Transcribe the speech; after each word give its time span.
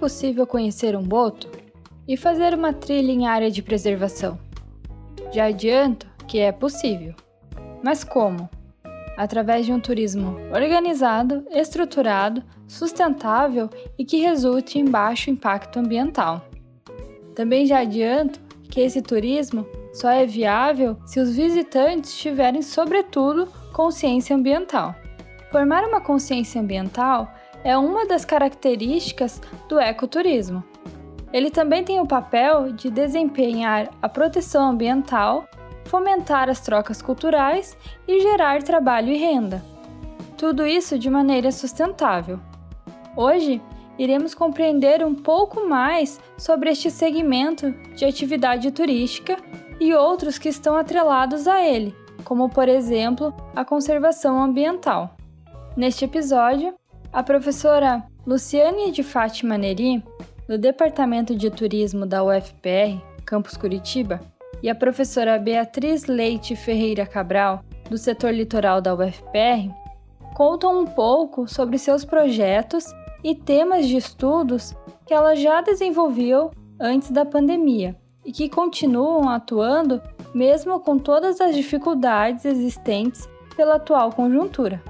Possível 0.00 0.46
conhecer 0.46 0.96
um 0.96 1.02
boto 1.02 1.46
e 2.08 2.16
fazer 2.16 2.54
uma 2.54 2.72
trilha 2.72 3.12
em 3.12 3.26
área 3.26 3.50
de 3.50 3.60
preservação? 3.60 4.38
Já 5.30 5.44
adianto 5.44 6.06
que 6.26 6.38
é 6.38 6.50
possível. 6.50 7.14
Mas 7.82 8.02
como? 8.02 8.48
Através 9.14 9.66
de 9.66 9.72
um 9.74 9.78
turismo 9.78 10.38
organizado, 10.54 11.44
estruturado, 11.50 12.42
sustentável 12.66 13.68
e 13.98 14.04
que 14.06 14.22
resulte 14.22 14.78
em 14.78 14.86
baixo 14.86 15.28
impacto 15.28 15.78
ambiental. 15.78 16.46
Também 17.34 17.66
já 17.66 17.80
adianto 17.80 18.40
que 18.70 18.80
esse 18.80 19.02
turismo 19.02 19.66
só 19.92 20.08
é 20.08 20.24
viável 20.24 20.96
se 21.04 21.20
os 21.20 21.36
visitantes 21.36 22.16
tiverem, 22.16 22.62
sobretudo, 22.62 23.46
consciência 23.74 24.34
ambiental. 24.34 24.94
Formar 25.50 25.84
uma 25.84 26.00
consciência 26.00 26.58
ambiental 26.58 27.30
é 27.62 27.76
uma 27.76 28.06
das 28.06 28.24
características 28.24 29.40
do 29.68 29.78
ecoturismo. 29.78 30.64
Ele 31.32 31.50
também 31.50 31.84
tem 31.84 32.00
o 32.00 32.06
papel 32.06 32.72
de 32.72 32.90
desempenhar 32.90 33.90
a 34.02 34.08
proteção 34.08 34.68
ambiental, 34.70 35.48
fomentar 35.84 36.48
as 36.48 36.60
trocas 36.60 37.00
culturais 37.00 37.76
e 38.06 38.20
gerar 38.20 38.62
trabalho 38.62 39.12
e 39.12 39.16
renda. 39.16 39.62
Tudo 40.36 40.66
isso 40.66 40.98
de 40.98 41.10
maneira 41.10 41.52
sustentável. 41.52 42.40
Hoje, 43.16 43.60
iremos 43.98 44.34
compreender 44.34 45.04
um 45.04 45.14
pouco 45.14 45.68
mais 45.68 46.18
sobre 46.38 46.70
este 46.70 46.90
segmento 46.90 47.70
de 47.94 48.04
atividade 48.04 48.70
turística 48.70 49.36
e 49.78 49.94
outros 49.94 50.38
que 50.38 50.48
estão 50.48 50.74
atrelados 50.76 51.46
a 51.46 51.60
ele, 51.60 51.94
como 52.24 52.48
por 52.48 52.68
exemplo 52.68 53.34
a 53.54 53.64
conservação 53.64 54.42
ambiental. 54.42 55.16
Neste 55.76 56.04
episódio, 56.04 56.74
a 57.12 57.22
professora 57.22 58.04
Luciane 58.24 58.92
de 58.92 59.02
Fátima 59.02 59.58
Neri, 59.58 60.02
do 60.48 60.56
Departamento 60.56 61.34
de 61.34 61.50
Turismo 61.50 62.06
da 62.06 62.22
UFPR, 62.22 63.00
Campus 63.24 63.56
Curitiba, 63.56 64.20
e 64.62 64.68
a 64.68 64.74
professora 64.74 65.38
Beatriz 65.38 66.06
Leite 66.06 66.54
Ferreira 66.54 67.04
Cabral, 67.04 67.64
do 67.88 67.98
setor 67.98 68.32
litoral 68.32 68.80
da 68.80 68.94
UFPR, 68.94 69.74
contam 70.36 70.80
um 70.80 70.86
pouco 70.86 71.48
sobre 71.48 71.78
seus 71.78 72.04
projetos 72.04 72.84
e 73.24 73.34
temas 73.34 73.88
de 73.88 73.96
estudos 73.96 74.72
que 75.04 75.12
ela 75.12 75.34
já 75.34 75.60
desenvolveu 75.60 76.52
antes 76.78 77.10
da 77.10 77.24
pandemia 77.24 77.96
e 78.24 78.30
que 78.30 78.48
continuam 78.48 79.28
atuando 79.28 80.00
mesmo 80.32 80.78
com 80.78 80.96
todas 80.96 81.40
as 81.40 81.56
dificuldades 81.56 82.44
existentes 82.44 83.28
pela 83.56 83.76
atual 83.76 84.12
conjuntura. 84.12 84.80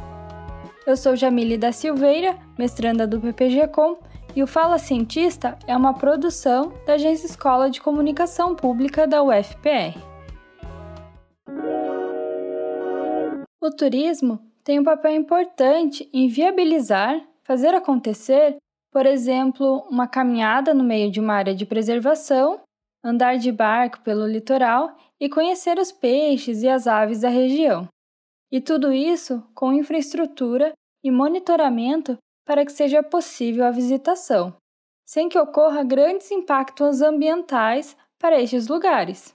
Eu 0.87 0.97
sou 0.97 1.15
Jamile 1.15 1.59
da 1.59 1.73
Silveira, 1.73 2.39
mestranda 2.59 3.07
do 3.07 3.21
PPG-Com, 3.21 3.99
e 4.35 4.43
o 4.43 4.47
Fala 4.47 4.79
Cientista 4.79 5.59
é 5.67 5.77
uma 5.77 5.93
produção 5.93 6.73
da 6.87 6.95
Agência 6.95 7.27
Escola 7.27 7.69
de 7.69 7.83
Comunicação 7.83 8.55
Pública 8.55 9.07
da 9.07 9.23
UFPR. 9.23 9.99
O 13.61 13.71
turismo 13.77 14.41
tem 14.65 14.79
um 14.79 14.85
papel 14.85 15.13
importante 15.13 16.09
em 16.15 16.29
viabilizar, 16.29 17.21
fazer 17.43 17.75
acontecer, 17.75 18.57
por 18.91 19.05
exemplo, 19.05 19.87
uma 19.91 20.09
caminhada 20.09 20.73
no 20.73 20.83
meio 20.83 21.11
de 21.11 21.21
uma 21.21 21.35
área 21.35 21.55
de 21.55 21.67
preservação, 21.67 22.59
andar 23.05 23.37
de 23.37 23.53
barco 23.53 24.01
pelo 24.01 24.27
litoral 24.27 24.97
e 25.21 25.29
conhecer 25.29 25.79
os 25.79 25.93
peixes 25.93 26.63
e 26.63 26.69
as 26.69 26.87
aves 26.87 27.21
da 27.21 27.29
região. 27.29 27.87
E 28.51 28.61
tudo 28.61 28.93
isso 28.93 29.43
com 29.55 29.73
infraestrutura 29.73 30.73
e 31.05 31.11
monitoramento 31.11 32.19
para 32.45 32.65
que 32.65 32.73
seja 32.73 33.03
possível 33.03 33.65
a 33.65 33.71
visitação, 33.71 34.57
sem 35.07 35.29
que 35.29 35.39
ocorra 35.39 35.85
grandes 35.85 36.31
impactos 36.31 37.01
ambientais 37.01 37.97
para 38.19 38.41
estes 38.41 38.67
lugares. 38.67 39.35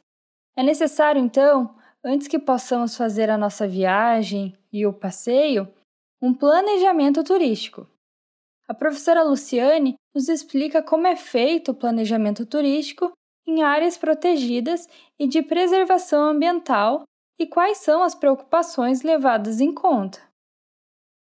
É 0.58 0.64
necessário, 0.64 1.22
então, 1.22 1.76
antes 2.04 2.28
que 2.28 2.38
possamos 2.38 2.96
fazer 2.96 3.30
a 3.30 3.38
nossa 3.38 3.68
viagem 3.68 4.54
e 4.72 4.86
o 4.86 4.94
passeio, 4.94 5.68
um 6.22 6.34
planejamento 6.34 7.24
turístico. 7.24 7.88
A 8.68 8.74
professora 8.74 9.24
Luciane 9.24 9.96
nos 10.14 10.28
explica 10.28 10.82
como 10.82 11.08
é 11.08 11.16
feito 11.16 11.72
o 11.72 11.76
planejamento 11.76 12.46
turístico 12.46 13.12
em 13.48 13.62
áreas 13.62 13.98
protegidas 13.98 14.88
e 15.20 15.28
de 15.28 15.42
preservação 15.42 16.24
ambiental 16.24 17.04
e 17.38 17.48
quais 17.48 17.80
são 17.80 18.04
as 18.04 18.16
preocupações 18.16 19.02
levadas 19.02 19.60
em 19.60 19.74
conta. 19.74 20.20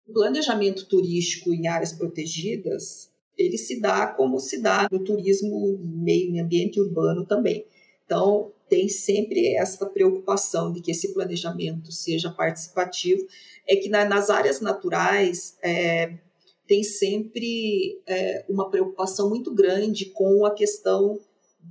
O 0.09 0.13
planejamento 0.13 0.87
turístico 0.87 1.53
em 1.53 1.67
áreas 1.67 1.93
protegidas, 1.93 3.11
ele 3.37 3.59
se 3.59 3.81
dá 3.81 4.07
como 4.07 4.39
se 4.39 4.63
dá 4.63 4.89
no 4.91 5.03
turismo 5.03 5.79
meio 5.83 6.43
ambiente 6.43 6.81
urbano 6.81 7.27
também. 7.27 7.67
Então, 8.05 8.53
tem 8.69 8.89
sempre 8.89 9.55
essa 9.55 9.87
preocupação 9.87 10.73
de 10.73 10.81
que 10.81 10.91
esse 10.91 11.13
planejamento 11.13 11.93
seja 11.93 12.31
participativo. 12.31 13.27
É 13.69 13.77
que 13.77 13.89
na, 13.89 14.05
nas 14.05 14.31
áreas 14.31 14.61
naturais 14.61 15.57
é, 15.63 16.19
tem 16.67 16.83
sempre 16.83 18.01
é, 18.07 18.45
uma 18.49 18.71
preocupação 18.71 19.29
muito 19.29 19.53
grande 19.55 20.07
com 20.07 20.45
a 20.45 20.55
questão 20.55 21.19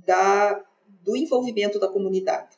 da, 0.06 0.62
do 1.02 1.16
envolvimento 1.16 1.78
da 1.78 1.88
comunidade. 1.88 2.55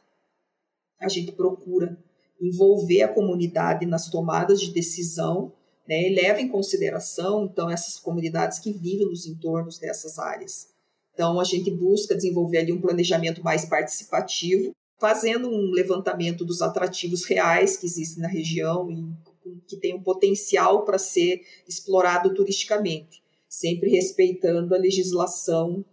A 1.01 1.09
gente 1.09 1.33
procura 1.33 1.99
envolver 2.41 3.03
a 3.03 3.09
comunidade 3.09 3.87
nas 3.87 4.09
tomadas 4.09 4.61
de 4.61 4.73
decisão 4.73 5.53
né, 5.89 6.09
e 6.09 6.15
leva 6.15 6.41
em 6.41 6.49
consideração, 6.49 7.45
então, 7.45 7.71
essas 7.71 7.99
comunidades 7.99 8.59
que 8.59 8.73
vivem 8.73 9.07
nos 9.07 9.27
entornos 9.27 9.79
dessas 9.79 10.19
áreas. 10.19 10.69
Então, 11.15 11.41
a 11.41 11.45
gente 11.45 11.71
busca 11.71 12.15
desenvolver 12.15 12.59
ali 12.59 12.73
um 12.73 12.81
planejamento 12.81 13.43
mais 13.43 13.65
participativo, 13.65 14.73
fazendo 15.01 15.49
um 15.49 15.71
levantamento 15.71 16.45
dos 16.45 16.61
atrativos 16.61 17.25
reais 17.25 17.77
que 17.77 17.87
existem 17.87 18.23
na 18.23 18.29
região 18.29 18.91
e 18.91 19.61
que 19.67 19.77
tem 19.77 19.95
um 19.95 20.03
potencial 20.03 20.85
para 20.85 20.99
ser 20.99 21.43
explorado 21.67 22.35
turisticamente, 22.35 23.23
sempre 23.49 23.91
respeitando 23.91 24.75
a 24.75 24.79
legislação 24.79 25.85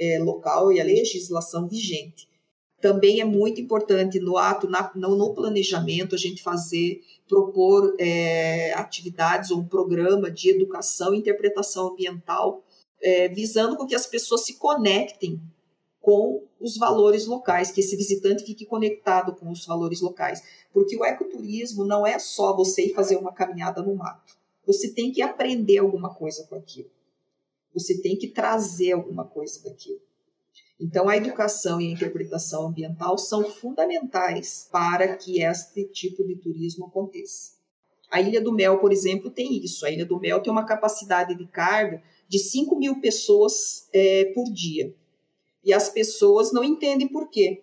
é, 0.00 0.18
local 0.18 0.72
e 0.72 0.80
a 0.80 0.84
legislação 0.84 1.68
vigente. 1.68 2.28
Também 2.86 3.20
é 3.20 3.24
muito 3.24 3.60
importante 3.60 4.20
no 4.20 4.36
ato, 4.36 4.68
na, 4.70 4.92
no, 4.94 5.34
planejamento, 5.34 6.14
a 6.14 6.18
gente 6.18 6.40
fazer, 6.40 7.02
propor 7.28 7.96
é, 7.98 8.72
atividades 8.74 9.50
ou 9.50 9.58
um 9.58 9.66
programa 9.66 10.30
de 10.30 10.50
educação 10.50 11.12
e 11.12 11.18
interpretação 11.18 11.88
ambiental, 11.88 12.62
é, 13.02 13.26
visando 13.26 13.76
com 13.76 13.88
que 13.88 13.94
as 13.96 14.06
pessoas 14.06 14.44
se 14.44 14.54
conectem 14.54 15.40
com 16.00 16.44
os 16.60 16.76
valores 16.76 17.26
locais, 17.26 17.72
que 17.72 17.80
esse 17.80 17.96
visitante 17.96 18.44
fique 18.44 18.64
conectado 18.64 19.34
com 19.34 19.50
os 19.50 19.66
valores 19.66 20.00
locais. 20.00 20.40
Porque 20.72 20.96
o 20.96 21.04
ecoturismo 21.04 21.84
não 21.84 22.06
é 22.06 22.20
só 22.20 22.54
você 22.54 22.86
ir 22.86 22.94
fazer 22.94 23.16
uma 23.16 23.32
caminhada 23.32 23.82
no 23.82 23.96
mato. 23.96 24.36
Você 24.64 24.92
tem 24.92 25.10
que 25.10 25.22
aprender 25.22 25.78
alguma 25.78 26.14
coisa 26.14 26.46
com 26.48 26.54
aquilo. 26.54 26.90
Você 27.74 28.00
tem 28.00 28.16
que 28.16 28.28
trazer 28.28 28.92
alguma 28.92 29.24
coisa 29.24 29.60
daquilo. 29.64 30.06
Então, 30.78 31.08
a 31.08 31.16
educação 31.16 31.80
e 31.80 31.88
a 31.88 31.92
interpretação 31.92 32.68
ambiental 32.68 33.16
são 33.16 33.44
fundamentais 33.44 34.68
para 34.70 35.16
que 35.16 35.42
este 35.42 35.84
tipo 35.84 36.22
de 36.26 36.36
turismo 36.36 36.86
aconteça. 36.86 37.52
A 38.10 38.20
Ilha 38.20 38.40
do 38.40 38.52
Mel, 38.52 38.78
por 38.78 38.92
exemplo, 38.92 39.30
tem 39.30 39.56
isso. 39.64 39.86
A 39.86 39.90
Ilha 39.90 40.04
do 40.04 40.20
Mel 40.20 40.40
tem 40.42 40.52
uma 40.52 40.66
capacidade 40.66 41.34
de 41.34 41.46
carga 41.46 42.02
de 42.28 42.38
5 42.38 42.76
mil 42.76 43.00
pessoas 43.00 43.88
é, 43.92 44.26
por 44.34 44.44
dia. 44.52 44.94
E 45.64 45.72
as 45.72 45.88
pessoas 45.88 46.52
não 46.52 46.62
entendem 46.62 47.08
por 47.08 47.30
quê. 47.30 47.62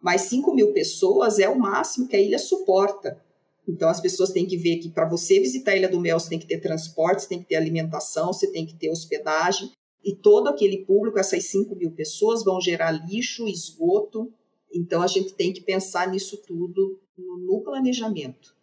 Mas 0.00 0.22
5 0.22 0.54
mil 0.54 0.72
pessoas 0.72 1.38
é 1.38 1.48
o 1.48 1.58
máximo 1.58 2.06
que 2.06 2.16
a 2.16 2.20
ilha 2.20 2.38
suporta. 2.38 3.20
Então, 3.68 3.88
as 3.88 4.00
pessoas 4.00 4.30
têm 4.30 4.46
que 4.46 4.56
ver 4.56 4.76
que 4.76 4.88
para 4.88 5.08
você 5.08 5.40
visitar 5.40 5.72
a 5.72 5.76
Ilha 5.76 5.88
do 5.88 6.00
Mel, 6.00 6.20
você 6.20 6.28
tem 6.28 6.38
que 6.38 6.46
ter 6.46 6.60
transporte, 6.60 7.22
você 7.22 7.28
tem 7.28 7.40
que 7.40 7.48
ter 7.48 7.56
alimentação, 7.56 8.32
você 8.32 8.46
tem 8.52 8.64
que 8.64 8.74
ter 8.74 8.90
hospedagem, 8.90 9.72
e 10.06 10.14
todo 10.14 10.46
aquele 10.46 10.84
público, 10.84 11.18
essas 11.18 11.46
5 11.46 11.74
mil 11.74 11.90
pessoas, 11.90 12.44
vão 12.44 12.60
gerar 12.60 12.92
lixo, 12.92 13.48
esgoto. 13.48 14.32
Então, 14.72 15.02
a 15.02 15.08
gente 15.08 15.34
tem 15.34 15.52
que 15.52 15.60
pensar 15.60 16.08
nisso 16.08 16.40
tudo 16.46 17.00
no 17.18 17.60
planejamento. 17.64 18.54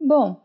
Bom, 0.00 0.40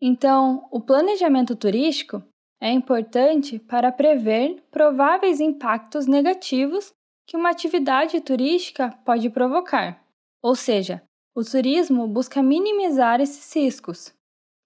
então 0.00 0.66
o 0.70 0.80
planejamento 0.80 1.54
turístico 1.54 2.22
é 2.58 2.70
importante 2.70 3.58
para 3.58 3.92
prever 3.92 4.62
prováveis 4.70 5.38
impactos 5.38 6.06
negativos 6.06 6.92
que 7.26 7.36
uma 7.36 7.50
atividade 7.50 8.18
turística 8.22 8.90
pode 9.04 9.28
provocar. 9.28 10.02
Ou 10.42 10.54
seja, 10.56 11.02
o 11.34 11.44
turismo 11.44 12.08
busca 12.08 12.42
minimizar 12.42 13.20
esses 13.20 13.52
riscos. 13.54 14.14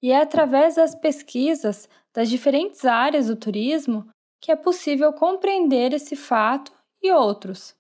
E 0.01 0.13
é 0.13 0.21
através 0.21 0.77
das 0.77 0.95
pesquisas 0.95 1.89
das 2.15 2.31
diferentes 2.31 2.85
áreas 2.85 3.27
do 3.27 3.35
turismo 3.35 4.09
que 4.41 4.53
é 4.53 4.57
possível 4.57 5.13
compreender 5.13 5.93
esse 5.93 6.17
fato 6.17 6.73
e 7.03 7.13
outros. 7.13 7.75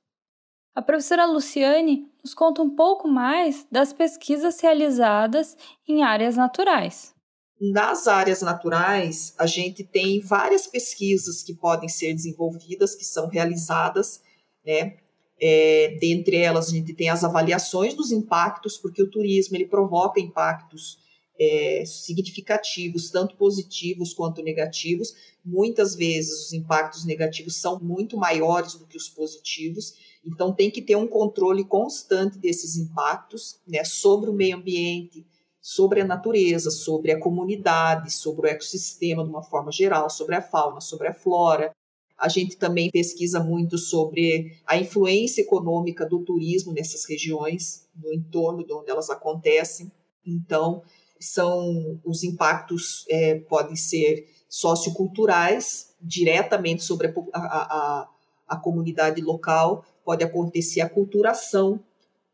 A 0.74 0.82
professora 0.82 1.26
Luciane 1.26 2.06
nos 2.22 2.34
conta 2.34 2.62
um 2.62 2.70
pouco 2.70 3.08
mais 3.08 3.66
das 3.70 3.92
pesquisas 3.92 4.60
realizadas 4.60 5.56
em 5.88 6.02
áreas 6.02 6.36
naturais. 6.36 7.14
Nas 7.60 8.06
áreas 8.06 8.42
naturais, 8.42 9.34
a 9.36 9.46
gente 9.46 9.82
tem 9.82 10.20
várias 10.20 10.68
pesquisas 10.68 11.42
que 11.42 11.52
podem 11.52 11.88
ser 11.88 12.14
desenvolvidas, 12.14 12.94
que 12.94 13.04
são 13.04 13.26
realizadas, 13.26 14.22
né? 14.64 14.96
É, 15.40 15.96
dentre 16.00 16.36
elas, 16.36 16.68
a 16.68 16.70
gente 16.70 16.92
tem 16.94 17.08
as 17.08 17.24
avaliações 17.24 17.94
dos 17.94 18.12
impactos, 18.12 18.76
porque 18.76 19.02
o 19.02 19.10
turismo 19.10 19.56
ele 19.56 19.66
provoca 19.66 20.20
impactos 20.20 20.98
é, 21.38 21.84
significativos, 21.86 23.10
tanto 23.10 23.36
positivos 23.36 24.12
quanto 24.12 24.42
negativos. 24.42 25.14
Muitas 25.44 25.94
vezes 25.94 26.46
os 26.46 26.52
impactos 26.52 27.04
negativos 27.04 27.56
são 27.56 27.78
muito 27.80 28.16
maiores 28.16 28.74
do 28.74 28.86
que 28.86 28.96
os 28.96 29.08
positivos, 29.08 29.94
então 30.26 30.52
tem 30.52 30.70
que 30.70 30.82
ter 30.82 30.96
um 30.96 31.06
controle 31.06 31.64
constante 31.64 32.38
desses 32.38 32.76
impactos 32.76 33.60
né, 33.66 33.84
sobre 33.84 34.28
o 34.28 34.34
meio 34.34 34.56
ambiente, 34.56 35.24
sobre 35.60 36.00
a 36.00 36.04
natureza, 36.04 36.70
sobre 36.70 37.12
a 37.12 37.20
comunidade, 37.20 38.12
sobre 38.12 38.46
o 38.46 38.50
ecossistema 38.50 39.22
de 39.22 39.30
uma 39.30 39.42
forma 39.42 39.70
geral, 39.70 40.10
sobre 40.10 40.34
a 40.34 40.42
fauna, 40.42 40.80
sobre 40.80 41.08
a 41.08 41.14
flora. 41.14 41.72
A 42.16 42.28
gente 42.28 42.56
também 42.56 42.90
pesquisa 42.90 43.38
muito 43.38 43.78
sobre 43.78 44.58
a 44.66 44.76
influência 44.76 45.40
econômica 45.40 46.04
do 46.04 46.24
turismo 46.24 46.72
nessas 46.72 47.04
regiões, 47.08 47.86
no 47.94 48.12
entorno 48.12 48.66
de 48.66 48.72
onde 48.72 48.90
elas 48.90 49.08
acontecem. 49.08 49.92
Então, 50.26 50.82
são 51.20 52.00
os 52.04 52.22
impactos 52.22 53.04
é, 53.08 53.36
podem 53.40 53.76
ser 53.76 54.26
socioculturais, 54.48 55.94
diretamente 56.00 56.82
sobre 56.82 57.08
a, 57.08 57.38
a, 57.38 58.08
a, 58.48 58.56
comunidade 58.56 59.20
local, 59.20 59.84
pode 60.04 60.24
acontecer 60.24 60.80
a 60.80 60.88
culturação, 60.88 61.80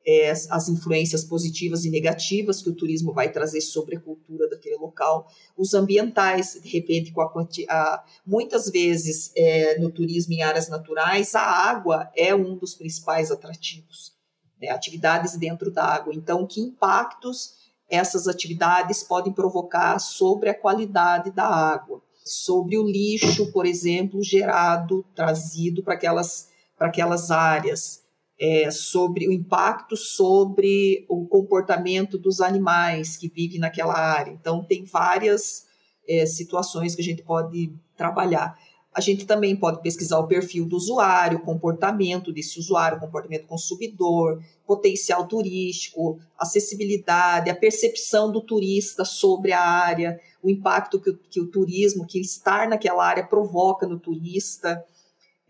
é, 0.07 0.31
as 0.31 0.69
influências 0.69 1.25
positivas 1.25 1.85
e 1.85 1.91
negativas 1.91 2.63
que 2.63 2.69
o 2.69 2.75
turismo 2.75 3.13
vai 3.13 3.33
trazer 3.33 3.63
sobre 3.63 3.97
a 3.97 4.01
cultura 4.01 4.49
daquele 4.49 4.77
local, 4.77 5.27
os 5.57 5.73
ambientais, 5.73 6.61
de 6.63 6.69
repente, 6.69 7.11
com 7.11 7.23
a, 7.23 7.49
a 7.71 8.05
muitas 8.25 8.71
vezes 8.71 9.33
é, 9.35 9.79
no 9.79 9.91
turismo 9.91 10.35
em 10.35 10.43
áreas 10.43 10.69
naturais, 10.69 11.35
a 11.35 11.43
água 11.43 12.11
é 12.15 12.35
um 12.35 12.57
dos 12.57 12.75
principais 12.75 13.31
atrativos, 13.31 14.13
né, 14.61 14.69
atividades 14.69 15.37
dentro 15.39 15.71
da 15.71 15.85
água. 15.85 16.15
Então, 16.15 16.47
que 16.47 16.61
impactos 16.61 17.63
essas 17.94 18.29
atividades 18.29 19.02
podem 19.02 19.32
provocar 19.32 19.99
sobre 19.99 20.49
a 20.49 20.55
qualidade 20.55 21.31
da 21.31 21.46
água, 21.46 22.02
sobre 22.25 22.79
o 22.79 22.85
lixo, 22.85 23.52
por 23.52 23.67
exemplo, 23.67 24.23
gerado, 24.23 25.05
trazido 25.14 25.82
para 25.82 25.94
aquelas, 25.94 26.49
para 26.76 26.88
aquelas 26.88 27.31
áreas, 27.31 28.02
é, 28.41 28.70
sobre 28.70 29.29
o 29.29 29.32
impacto 29.32 29.96
sobre 29.96 31.06
o 31.08 31.26
comportamento 31.26 32.19
dos 32.19 32.41
animais 32.41 33.17
que 33.17 33.29
vivem 33.29 33.61
naquela 33.61 33.94
área. 33.94 34.32
Então, 34.32 34.64
tem 34.64 34.85
várias 34.85 35.67
é, 36.08 36.26
situações 36.26 36.94
que 36.94 37.00
a 37.00 37.05
gente 37.05 37.23
pode 37.23 37.73
trabalhar. 37.97 38.58
A 38.94 39.00
gente 39.00 39.26
também 39.26 39.56
pode 39.56 39.82
pesquisar 39.82 40.20
o 40.20 40.29
perfil 40.29 40.64
do 40.67 40.76
usuário, 40.76 41.41
comportamento 41.41 42.32
desse 42.32 42.61
usuário, 42.61 43.00
comportamento 43.00 43.44
consumidor, 43.49 44.41
potencial 44.64 45.26
turístico, 45.26 46.20
acessibilidade, 46.38 47.50
a 47.50 47.56
percepção 47.56 48.31
do 48.31 48.41
turista 48.41 49.05
sobre 49.05 49.52
a 49.52 49.61
área, 49.61 50.20
o 50.41 50.49
impacto 50.49 51.00
que 51.00 51.11
o, 51.11 51.19
que 51.19 51.41
o 51.41 51.50
turismo, 51.50 52.06
que 52.06 52.20
estar 52.20 52.69
naquela 52.69 53.05
área 53.05 53.26
provoca 53.26 53.85
no 53.85 53.99
turista. 53.99 54.85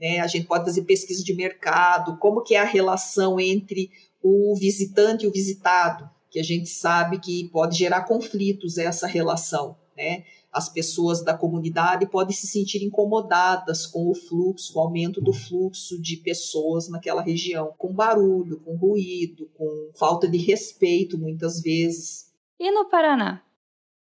Né? 0.01 0.21
A 0.21 0.27
gente 0.27 0.47
pode 0.47 0.65
fazer 0.65 0.83
pesquisa 0.83 1.23
de 1.23 1.35
mercado, 1.35 2.17
como 2.17 2.43
que 2.43 2.55
é 2.55 2.61
a 2.61 2.65
relação 2.65 3.39
entre 3.39 3.91
o 4.23 4.57
visitante 4.57 5.27
e 5.27 5.29
o 5.29 5.33
visitado, 5.33 6.09
que 6.31 6.41
a 6.41 6.43
gente 6.43 6.71
sabe 6.71 7.19
que 7.19 7.51
pode 7.51 7.77
gerar 7.77 8.05
conflitos 8.05 8.79
essa 8.79 9.07
relação, 9.07 9.77
né? 9.95 10.25
As 10.55 10.69
pessoas 10.69 11.25
da 11.25 11.37
comunidade 11.37 12.07
podem 12.07 12.33
se 12.33 12.47
sentir 12.47 12.85
incomodadas 12.85 13.87
com 13.87 14.09
o 14.09 14.15
fluxo, 14.15 14.79
o 14.79 14.81
aumento 14.81 15.21
do 15.21 15.33
fluxo 15.33 16.01
de 16.01 16.17
pessoas 16.19 16.89
naquela 16.89 17.21
região, 17.21 17.75
com 17.77 17.93
barulho, 17.93 18.61
com 18.61 18.77
ruído, 18.77 19.51
com 19.55 19.91
falta 19.99 20.29
de 20.29 20.39
respeito 20.39 21.19
muitas 21.19 21.61
vezes. 21.61 22.33
E 22.61 22.71
no 22.71 22.89
Paraná? 22.89 23.43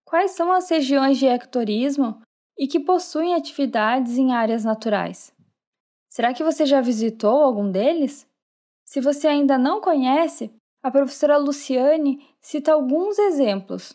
Quais 0.06 0.32
são 0.32 0.54
as 0.54 0.70
regiões 0.70 1.18
de 1.18 1.26
ecoturismo 1.26 2.22
e 2.58 2.66
que 2.66 2.80
possuem 2.80 3.36
atividades 3.36 4.18
em 4.18 4.32
áreas 4.32 4.64
naturais? 4.64 5.34
Será 6.08 6.34
que 6.34 6.46
você 6.46 6.66
já 6.66 6.80
visitou 6.80 7.42
algum 7.42 7.70
deles? 7.70 8.26
Se 8.86 9.02
você 9.02 9.28
ainda 9.28 9.58
não 9.58 9.82
conhece, 9.82 10.50
a 10.82 10.90
professora 10.90 11.36
Luciane 11.36 12.26
cita 12.40 12.72
alguns 12.72 13.20
exemplos 13.20 13.94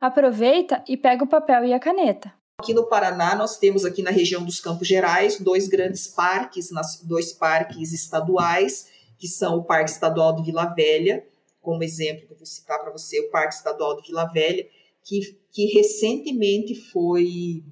Aproveita 0.00 0.82
e 0.88 0.96
pega 0.96 1.24
o 1.24 1.28
papel 1.28 1.66
e 1.66 1.74
a 1.74 1.78
caneta. 1.78 2.32
Aqui 2.58 2.72
no 2.72 2.86
Paraná, 2.86 3.36
nós 3.36 3.58
temos 3.58 3.84
aqui 3.84 4.02
na 4.02 4.10
região 4.10 4.42
dos 4.42 4.58
Campos 4.58 4.88
Gerais 4.88 5.38
dois 5.38 5.68
grandes 5.68 6.08
parques, 6.08 6.70
dois 7.02 7.34
parques 7.34 7.92
estaduais, 7.92 8.88
que 9.18 9.28
são 9.28 9.58
o 9.58 9.64
Parque 9.64 9.90
Estadual 9.90 10.34
de 10.36 10.42
Vila 10.42 10.64
Velha, 10.74 11.26
como 11.60 11.84
exemplo 11.84 12.26
que 12.26 12.32
eu 12.32 12.36
vou 12.38 12.46
citar 12.46 12.80
para 12.80 12.90
você, 12.90 13.20
o 13.20 13.30
Parque 13.30 13.54
Estadual 13.54 14.00
de 14.00 14.08
Vila 14.08 14.24
Velha, 14.24 14.66
que, 15.04 15.38
que 15.52 15.66
recentemente 15.66 16.74
foi 16.74 17.62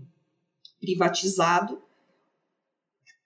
privatizado, 0.78 1.80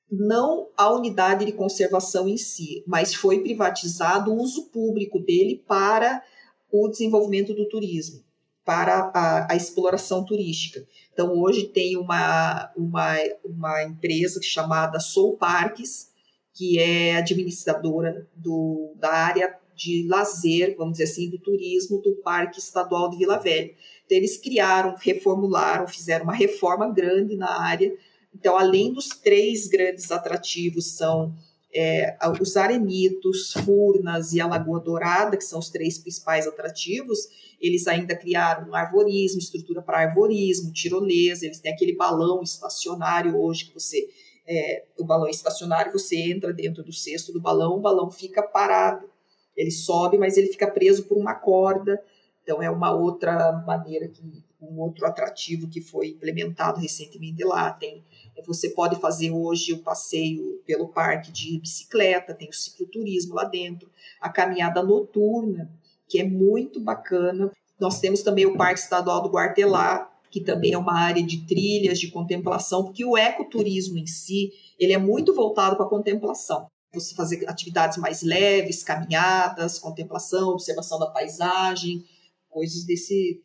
não 0.09 0.69
a 0.77 0.93
unidade 0.93 1.45
de 1.45 1.51
conservação 1.51 2.29
em 2.29 2.37
si, 2.37 2.85
mas 2.87 3.13
foi 3.13 3.41
privatizado 3.41 4.33
o 4.33 4.41
uso 4.41 4.67
público 4.67 5.19
dele 5.19 5.61
para 5.67 6.23
o 6.71 6.87
desenvolvimento 6.87 7.53
do 7.53 7.69
turismo 7.69 8.23
para 8.65 9.11
a, 9.15 9.53
a, 9.53 9.57
exploração 9.57 10.25
turística. 10.25 10.87
Então, 11.13 11.39
hoje 11.39 11.65
tem 11.65 11.97
uma, 11.97 12.73
uma, 12.77 13.17
uma 13.45 13.83
empresa 13.83 14.41
chamada 14.43 15.01
Soul 15.01 15.37
Parques, 15.37 16.11
que 16.55 16.79
é 16.79 17.17
administradora 17.17 18.29
do, 18.37 18.95
da 18.97 19.11
área 19.11 19.59
de 19.75 20.07
lazer, 20.09 20.77
vamos 20.77 20.93
dizer 20.93 21.05
assim, 21.05 21.29
do 21.29 21.39
turismo 21.39 22.01
do 22.01 22.15
Parque 22.17 22.61
Estadual 22.61 23.11
de 23.11 23.17
Vila 23.17 23.39
Velha. 23.39 23.75
Então, 24.05 24.17
eles 24.17 24.37
criaram, 24.37 24.95
reformularam, 24.99 25.89
fizeram 25.89 26.25
uma 26.25 26.35
reforma 26.35 26.89
grande 26.93 27.37
na 27.37 27.61
área. 27.61 27.93
Então, 28.35 28.57
além 28.57 28.93
dos 28.93 29.09
três 29.09 29.67
grandes 29.67 30.11
atrativos, 30.13 30.93
são 30.97 31.35
é, 31.75 32.17
os 32.41 32.57
arenitos, 32.57 33.53
Furnas 33.65 34.33
e 34.33 34.41
a 34.41 34.47
Lagoa 34.47 34.81
Dourada, 34.81 35.37
que 35.37 35.45
são 35.45 35.59
os 35.59 35.71
três 35.71 35.99
principais 35.99 36.47
atrativos, 36.47 37.19
eles 37.61 37.87
ainda 37.87 38.17
criaram 38.17 38.71
um 38.71 38.75
arvorismo, 38.75 39.39
estrutura 39.39 39.81
para 39.81 40.01
arvorismo, 40.01 40.73
tirolesa, 40.73 41.47
eles 41.47 41.61
têm 41.61 41.73
aquele 41.73 41.95
balão 41.95 42.43
estacionário 42.43 43.39
hoje 43.39 43.67
que 43.67 43.75
você 43.75 44.09
é, 44.47 44.85
o 44.99 45.05
balão 45.05 45.29
estacionário, 45.29 45.93
você 45.93 46.17
entra 46.17 46.53
dentro 46.53 46.83
do 46.83 46.93
cesto 46.93 47.33
do 47.33 47.41
balão, 47.41 47.77
o 47.77 47.81
balão 47.81 48.11
fica 48.11 48.43
parado. 48.43 49.09
Ele 49.57 49.71
sobe, 49.71 50.19
mas 50.19 50.37
ele 50.37 50.49
fica 50.49 50.71
preso 50.71 51.05
por 51.05 51.17
uma 51.17 51.35
corda. 51.35 52.03
Então 52.43 52.63
é 52.63 52.71
uma 52.71 52.93
outra 52.93 53.53
maneira 53.67 54.09
que 54.09 54.23
um 54.61 54.81
outro 54.81 55.07
atrativo 55.07 55.69
que 55.69 55.81
foi 55.81 56.09
implementado 56.09 56.81
recentemente 56.81 57.45
lá. 57.45 57.71
Tem 57.71 58.03
você 58.47 58.71
pode 58.71 59.01
fazer 59.01 59.31
hoje 59.31 59.73
o 59.73 59.79
passeio 59.79 60.61
pelo 60.67 60.89
parque 60.89 61.31
de 61.31 61.59
bicicleta, 61.59 62.35
tem 62.35 62.49
o 62.49 62.53
cicloturismo 62.53 63.35
lá 63.35 63.45
dentro, 63.45 63.91
a 64.21 64.29
caminhada 64.29 64.83
noturna, 64.83 65.71
que 66.09 66.19
é 66.19 66.25
muito 66.25 66.81
bacana. 66.81 67.51
Nós 67.79 68.01
temos 68.01 68.23
também 68.23 68.47
o 68.47 68.57
Parque 68.57 68.81
Estadual 68.81 69.23
do 69.23 69.29
Guartelá, 69.29 70.11
que 70.31 70.41
também 70.41 70.73
é 70.73 70.79
uma 70.79 70.99
área 70.99 71.23
de 71.23 71.47
trilhas, 71.47 72.01
de 72.01 72.11
contemplação, 72.11 72.85
porque 72.85 73.05
o 73.05 73.19
ecoturismo 73.19 73.99
em 73.99 74.07
si, 74.07 74.51
ele 74.79 74.93
é 74.93 74.99
muito 74.99 75.35
voltado 75.35 75.77
para 75.77 75.85
a 75.85 75.89
contemplação. 75.89 76.67
Você 76.95 77.15
fazer 77.15 77.49
atividades 77.49 77.99
mais 77.99 78.23
leves, 78.23 78.83
caminhadas, 78.83 79.79
contemplação, 79.79 80.51
observação 80.51 80.99
da 80.99 81.11
paisagem, 81.11 82.05
coisas 82.49 82.85
desse 82.85 83.43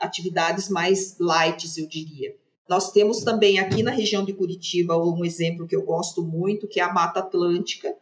atividades 0.00 0.68
mais 0.68 1.16
light, 1.18 1.68
eu 1.78 1.86
diria. 1.86 2.36
Nós 2.68 2.92
temos 2.92 3.20
também 3.20 3.58
aqui 3.58 3.82
na 3.82 3.90
região 3.90 4.24
de 4.24 4.34
Curitiba 4.34 4.96
um 4.96 5.24
exemplo 5.24 5.66
que 5.66 5.74
eu 5.74 5.82
gosto 5.82 6.22
muito, 6.22 6.68
que 6.68 6.80
é 6.80 6.82
a 6.82 6.92
Mata 6.92 7.20
Atlântica, 7.20 7.96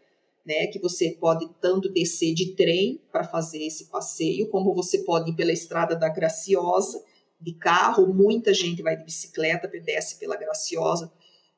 né, 0.44 0.66
que 0.66 0.78
você 0.78 1.10
pode 1.20 1.48
tanto 1.60 1.88
descer 1.88 2.34
de 2.34 2.54
trem 2.54 3.00
para 3.10 3.24
fazer 3.24 3.64
esse 3.64 3.86
passeio, 3.86 4.48
como 4.48 4.74
você 4.74 4.98
pode 4.98 5.30
ir 5.30 5.34
pela 5.34 5.52
estrada 5.52 5.94
da 5.96 6.08
Graciosa, 6.08 7.02
de 7.40 7.52
carro, 7.52 8.12
muita 8.12 8.54
gente 8.54 8.82
vai 8.82 8.96
de 8.96 9.04
bicicleta, 9.04 9.68
desce 9.68 10.18
pela 10.18 10.36
Graciosa, 10.36 11.12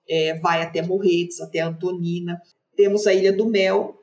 é, 0.08 0.34
vai 0.38 0.62
até 0.62 0.82
Morretes, 0.82 1.40
até 1.40 1.60
Antonina. 1.60 2.40
Temos 2.76 3.06
a 3.06 3.14
Ilha 3.14 3.32
do 3.32 3.46
Mel, 3.46 4.02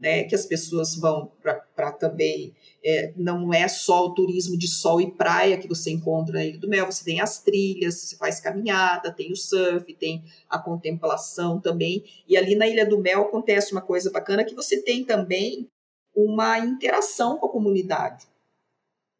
né, 0.00 0.24
que 0.24 0.34
as 0.34 0.46
pessoas 0.46 0.96
vão 0.96 1.30
para 1.42 1.92
também. 1.92 2.54
É, 2.82 3.12
não 3.14 3.52
é 3.52 3.68
só 3.68 4.06
o 4.06 4.14
turismo 4.14 4.56
de 4.56 4.66
sol 4.66 5.00
e 5.00 5.10
praia 5.10 5.58
que 5.58 5.68
você 5.68 5.90
encontra 5.90 6.32
na 6.32 6.44
Ilha 6.44 6.58
do 6.58 6.68
Mel, 6.68 6.90
você 6.90 7.04
tem 7.04 7.20
as 7.20 7.42
trilhas, 7.42 7.96
você 7.96 8.16
faz 8.16 8.40
caminhada, 8.40 9.12
tem 9.12 9.30
o 9.30 9.36
surf, 9.36 9.92
tem 9.94 10.24
a 10.48 10.58
contemplação 10.58 11.60
também. 11.60 12.02
E 12.26 12.36
ali 12.36 12.54
na 12.54 12.66
Ilha 12.66 12.86
do 12.86 12.98
Mel 12.98 13.22
acontece 13.22 13.72
uma 13.72 13.82
coisa 13.82 14.10
bacana 14.10 14.44
que 14.44 14.54
você 14.54 14.82
tem 14.82 15.04
também 15.04 15.68
uma 16.16 16.58
interação 16.58 17.36
com 17.36 17.46
a 17.46 17.52
comunidade. 17.52 18.26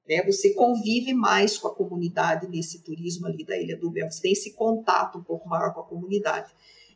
Né? 0.09 0.25
Você 0.25 0.55
convive 0.55 1.13
mais 1.13 1.59
com 1.59 1.69
a 1.69 1.75
comunidade 1.75 2.49
nesse 2.49 2.83
turismo 2.83 3.27
ali 3.27 3.45
da 3.45 3.57
Ilha 3.59 3.77
do 3.77 3.91
Mel, 3.91 4.11
você 4.11 4.23
tem 4.23 4.33
esse 4.33 4.55
contato 4.55 5.19
um 5.19 5.23
pouco 5.23 5.47
maior 5.47 5.75
com 5.75 5.81
a 5.81 5.87
comunidade. 5.87 6.51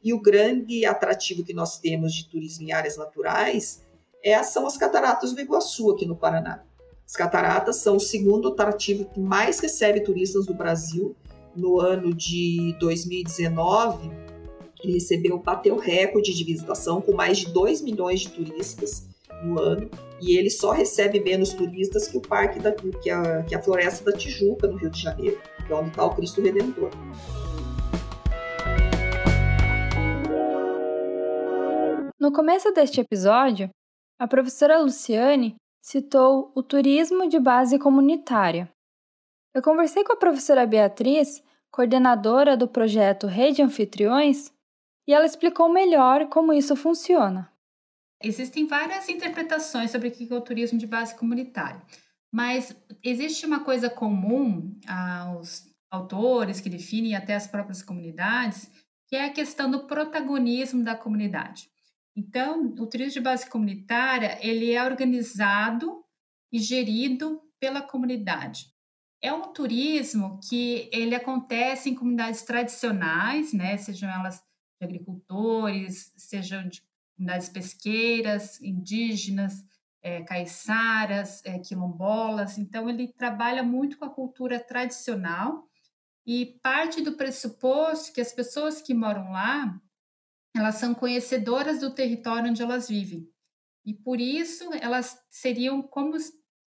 E 0.04 0.12
o 0.12 0.20
grande 0.20 0.84
atrativo 0.84 1.42
que 1.42 1.54
nós 1.54 1.78
temos 1.78 2.12
de 2.12 2.28
turismo 2.28 2.68
em 2.68 2.72
áreas 2.72 2.96
naturais 2.96 3.82
é, 4.22 4.40
são 4.42 4.66
as 4.66 4.76
cataratas 4.76 5.32
do 5.32 5.40
Iguaçu, 5.40 5.90
aqui 5.90 6.06
no 6.06 6.14
Paraná. 6.14 6.62
As 7.06 7.14
cataratas 7.14 7.76
são 7.76 7.96
o 7.96 8.00
segundo 8.00 8.48
atrativo 8.48 9.06
que 9.06 9.18
mais 9.18 9.58
recebe 9.60 10.00
turistas 10.00 10.46
do 10.46 10.54
Brasil. 10.54 11.16
No 11.56 11.80
ano 11.80 12.12
de 12.12 12.76
2019, 12.80 14.10
ele 14.82 14.94
recebeu, 14.94 15.38
bateu 15.38 15.76
recorde 15.76 16.34
de 16.34 16.44
visitação, 16.44 17.00
com 17.00 17.12
mais 17.12 17.38
de 17.38 17.46
2 17.52 17.80
milhões 17.80 18.20
de 18.20 18.30
turistas 18.30 19.06
no 19.42 19.60
ano 19.60 19.88
e 20.20 20.38
ele 20.38 20.50
só 20.50 20.70
recebe 20.70 21.20
menos 21.20 21.52
turistas 21.52 22.08
que 22.08 22.16
o 22.16 22.20
parque 22.20 22.58
da 22.58 22.72
que 22.72 23.10
a, 23.10 23.42
que 23.42 23.54
a 23.54 23.62
floresta 23.62 24.10
da 24.10 24.16
Tijuca 24.16 24.66
no 24.66 24.76
Rio 24.76 24.90
de 24.90 25.02
Janeiro, 25.02 25.38
que 25.66 25.72
é 25.72 25.76
onde 25.76 25.90
está 25.90 26.04
o 26.04 26.14
Cristo 26.14 26.40
Redentor. 26.40 26.90
No 32.24 32.32
começo 32.32 32.72
deste 32.72 33.02
episódio, 33.02 33.68
a 34.18 34.26
professora 34.26 34.78
Luciane 34.78 35.56
citou 35.82 36.50
o 36.54 36.62
turismo 36.62 37.28
de 37.28 37.38
base 37.38 37.78
comunitária. 37.78 38.66
Eu 39.54 39.60
conversei 39.60 40.02
com 40.04 40.14
a 40.14 40.16
professora 40.16 40.66
Beatriz, 40.66 41.42
coordenadora 41.70 42.56
do 42.56 42.66
projeto 42.66 43.26
Rede 43.26 43.60
Anfitriões, 43.60 44.50
e 45.06 45.12
ela 45.12 45.26
explicou 45.26 45.68
melhor 45.68 46.26
como 46.30 46.54
isso 46.54 46.74
funciona. 46.74 47.52
Existem 48.22 48.66
várias 48.66 49.06
interpretações 49.10 49.90
sobre 49.90 50.08
o 50.08 50.10
que 50.10 50.32
é 50.32 50.34
o 50.34 50.40
turismo 50.40 50.78
de 50.78 50.86
base 50.86 51.14
comunitária, 51.14 51.82
mas 52.32 52.74
existe 53.02 53.44
uma 53.44 53.62
coisa 53.62 53.90
comum 53.90 54.74
aos 54.88 55.68
autores 55.90 56.58
que 56.58 56.70
definem 56.70 57.14
até 57.14 57.34
as 57.34 57.46
próprias 57.46 57.82
comunidades, 57.82 58.70
que 59.08 59.14
é 59.14 59.26
a 59.26 59.30
questão 59.30 59.70
do 59.70 59.86
protagonismo 59.86 60.82
da 60.82 60.96
comunidade. 60.96 61.73
Então, 62.16 62.74
o 62.78 62.86
turismo 62.86 63.14
de 63.14 63.20
base 63.20 63.48
comunitária, 63.48 64.38
ele 64.40 64.72
é 64.72 64.84
organizado 64.84 66.04
e 66.52 66.58
gerido 66.58 67.42
pela 67.58 67.82
comunidade. 67.82 68.72
É 69.20 69.32
um 69.32 69.52
turismo 69.52 70.38
que 70.48 70.88
ele 70.92 71.14
acontece 71.14 71.90
em 71.90 71.94
comunidades 71.94 72.42
tradicionais, 72.42 73.52
né, 73.52 73.76
sejam 73.76 74.08
elas 74.10 74.42
de 74.80 74.84
agricultores, 74.84 76.12
sejam 76.16 76.68
de 76.68 76.82
comunidades 77.16 77.48
pesqueiras, 77.48 78.60
indígenas, 78.60 79.64
é, 80.02 80.22
caiçaras, 80.22 81.42
é, 81.44 81.58
quilombolas. 81.58 82.58
Então, 82.58 82.88
ele 82.88 83.08
trabalha 83.08 83.62
muito 83.62 83.98
com 83.98 84.04
a 84.04 84.10
cultura 84.10 84.60
tradicional 84.60 85.66
e 86.26 86.58
parte 86.62 87.00
do 87.00 87.12
pressuposto 87.12 88.12
que 88.12 88.20
as 88.20 88.32
pessoas 88.32 88.82
que 88.82 88.92
moram 88.92 89.30
lá, 89.32 89.80
elas 90.54 90.76
são 90.76 90.94
conhecedoras 90.94 91.80
do 91.80 91.94
território 91.94 92.50
onde 92.50 92.62
elas 92.62 92.88
vivem. 92.88 93.28
E 93.84 93.92
por 93.92 94.20
isso, 94.20 94.70
elas 94.80 95.18
seriam 95.28 95.82
como 95.82 96.16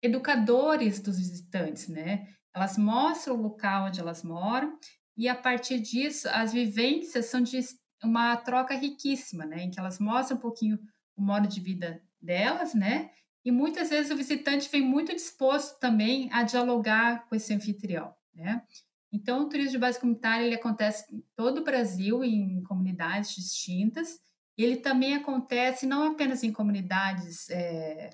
educadores 0.02 1.00
dos 1.00 1.18
visitantes, 1.18 1.88
né? 1.88 2.28
Elas 2.54 2.78
mostram 2.78 3.36
o 3.36 3.42
local 3.42 3.88
onde 3.88 4.00
elas 4.00 4.24
moram 4.24 4.78
e 5.18 5.28
a 5.28 5.36
partir 5.36 5.80
disso, 5.80 6.30
as 6.30 6.54
vivências 6.54 7.26
são 7.26 7.42
de 7.42 7.60
uma 8.04 8.38
troca 8.38 8.76
riquíssima, 8.76 9.46
né? 9.46 9.64
Em 9.64 9.72
que 9.72 9.80
elas 9.80 9.98
mostram 10.00 10.38
um 10.38 10.42
pouquinho 10.42 10.80
o 11.16 11.22
modo 11.22 11.48
de 11.48 11.60
vida 11.60 12.02
delas, 12.22 12.76
né? 12.76 13.10
E 13.44 13.52
muitas 13.52 13.90
vezes 13.90 14.12
o 14.12 14.16
visitante 14.16 14.70
vem 14.70 14.82
muito 14.82 15.12
disposto 15.12 15.80
também 15.80 16.30
a 16.32 16.44
dialogar 16.44 17.28
com 17.28 17.36
esse 17.36 17.52
anfitrião, 17.52 18.14
né? 18.36 18.64
Então, 19.12 19.42
o 19.42 19.50
turismo 19.50 19.72
de 19.72 19.78
base 19.78 20.00
comunitária 20.00 20.46
ele 20.46 20.56
acontece 20.56 21.14
em 21.14 21.24
todo 21.36 21.60
o 21.60 21.64
Brasil, 21.64 22.24
em 22.24 22.62
comunidades 22.64 23.36
distintas. 23.36 24.20
E 24.58 24.64
ele 24.64 24.78
também 24.78 25.16
acontece 25.16 25.86
não 25.86 26.04
apenas 26.04 26.44
em 26.44 26.52
comunidades 26.52 27.50
é, 27.50 28.10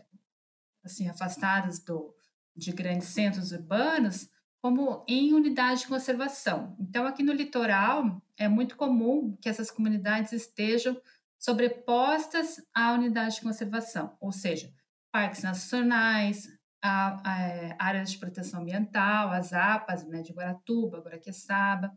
assim 0.84 1.08
afastadas 1.10 1.80
do, 1.80 2.14
de 2.56 2.72
grandes 2.72 3.08
centros 3.08 3.52
urbanos, 3.52 4.30
como 4.62 5.04
em 5.08 5.34
unidades 5.34 5.82
de 5.82 5.88
conservação. 5.88 6.76
Então, 6.80 7.06
aqui 7.06 7.24
no 7.24 7.34
litoral, 7.34 8.22
é 8.38 8.48
muito 8.48 8.76
comum 8.78 9.36
que 9.42 9.50
essas 9.50 9.72
comunidades 9.72 10.32
estejam 10.32 11.00
sobrepostas 11.38 12.64
à 12.74 12.94
unidade 12.94 13.36
de 13.36 13.42
conservação, 13.42 14.16
ou 14.22 14.32
seja, 14.32 14.74
parques 15.12 15.44
nacionais, 15.44 16.50
a, 16.84 17.22
a, 17.24 17.76
áreas 17.80 18.12
de 18.12 18.18
proteção 18.18 18.62
ambiental, 18.62 19.30
as 19.30 19.54
APAs 19.54 20.06
né, 20.06 20.22
de 20.22 20.34
Guaratuba, 20.34 21.00
Guaraqueçaba, 21.00 21.92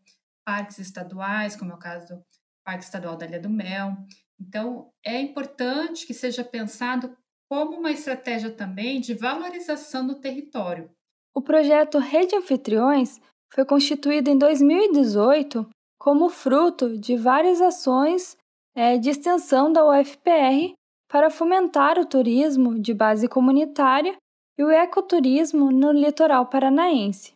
parques 0.44 0.78
estaduais, 0.78 1.56
como 1.56 1.72
é 1.72 1.74
o 1.74 1.78
caso 1.78 2.14
do 2.14 2.24
Parque 2.64 2.84
Estadual 2.84 3.16
da 3.16 3.26
Ilha 3.26 3.40
do 3.40 3.50
Mel. 3.50 3.96
Então, 4.40 4.92
é 5.04 5.20
importante 5.20 6.06
que 6.06 6.14
seja 6.14 6.44
pensado 6.44 7.16
como 7.48 7.76
uma 7.78 7.90
estratégia 7.90 8.50
também 8.50 9.00
de 9.00 9.14
valorização 9.14 10.06
do 10.06 10.20
território, 10.20 10.90
o 11.36 11.42
projeto 11.42 11.98
Rede 11.98 12.34
Anfitriões 12.34 13.20
foi 13.52 13.62
constituído 13.66 14.30
em 14.30 14.38
2018 14.38 15.68
como 16.00 16.30
fruto 16.30 16.98
de 16.98 17.14
várias 17.14 17.60
ações 17.60 18.38
é, 18.74 18.96
de 18.96 19.10
extensão 19.10 19.70
da 19.70 19.86
UFPR 19.86 20.72
para 21.06 21.28
fomentar 21.28 21.98
o 21.98 22.06
turismo 22.06 22.80
de 22.80 22.94
base 22.94 23.28
comunitária 23.28 24.16
e 24.58 24.64
o 24.64 24.70
ecoturismo 24.70 25.70
no 25.70 25.92
litoral 25.92 26.46
paranaense. 26.46 27.34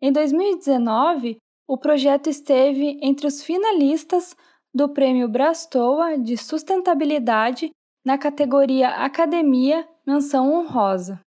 Em 0.00 0.12
2019, 0.12 1.38
o 1.66 1.78
projeto 1.78 2.28
esteve 2.28 2.98
entre 3.02 3.26
os 3.26 3.42
finalistas 3.42 4.36
do 4.74 4.88
Prêmio 4.88 5.28
Brastoa 5.28 6.18
de 6.18 6.36
Sustentabilidade 6.36 7.70
na 8.04 8.18
categoria 8.18 8.88
Academia 8.88 9.88
Menção 10.06 10.52
Honrosa 10.52 11.20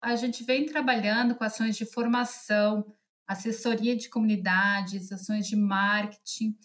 a 0.00 0.14
gente 0.16 0.44
vem 0.44 0.66
trabalhando 0.66 1.34
com 1.34 1.44
ações 1.44 1.76
de 1.76 1.84
formação, 1.84 2.84
assessoria 3.26 3.96
de 3.96 4.08
comunidades, 4.08 5.12
ações 5.12 5.46
de 5.46 5.56
marketing, 5.56 6.56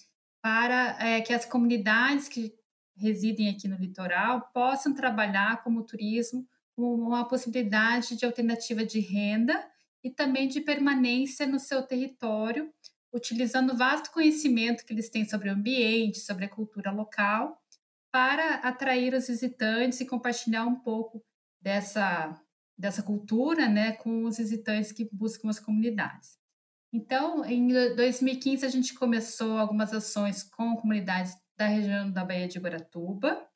para 0.41 0.97
é, 1.03 1.21
que 1.21 1.33
as 1.33 1.45
comunidades 1.45 2.27
que 2.27 2.53
residem 2.95 3.49
aqui 3.49 3.67
no 3.67 3.77
litoral 3.77 4.49
possam 4.53 4.93
trabalhar 4.93 5.63
como 5.63 5.83
turismo 5.83 6.47
uma 6.77 7.27
possibilidade 7.27 8.15
de 8.15 8.25
alternativa 8.25 8.85
de 8.85 8.99
renda 8.99 9.65
e 10.03 10.09
também 10.09 10.47
de 10.47 10.61
permanência 10.61 11.45
no 11.45 11.59
seu 11.59 11.83
território, 11.83 12.73
utilizando 13.13 13.73
o 13.73 13.77
vasto 13.77 14.11
conhecimento 14.11 14.83
que 14.85 14.93
eles 14.93 15.09
têm 15.09 15.25
sobre 15.25 15.49
o 15.49 15.53
ambiente, 15.53 16.19
sobre 16.19 16.45
a 16.45 16.49
cultura 16.49 16.91
local, 16.91 17.61
para 18.11 18.55
atrair 18.55 19.13
os 19.13 19.27
visitantes 19.27 19.99
e 20.01 20.05
compartilhar 20.05 20.65
um 20.65 20.75
pouco 20.75 21.23
dessa 21.61 22.39
dessa 22.77 23.03
cultura 23.03 23.67
né, 23.67 23.93
com 23.93 24.23
os 24.25 24.37
visitantes 24.37 24.91
que 24.91 25.07
buscam 25.11 25.49
as 25.49 25.59
comunidades. 25.59 26.37
Então, 26.91 27.45
em 27.45 27.67
2015, 27.95 28.65
a 28.65 28.69
gente 28.69 28.93
começou 28.93 29.57
algumas 29.57 29.93
ações 29.93 30.43
com 30.43 30.75
comunidades 30.75 31.35
da 31.55 31.67
região 31.67 32.11
da 32.11 32.25
Baía 32.25 32.47
de 32.47 32.59
Guaratuba, 32.59 33.47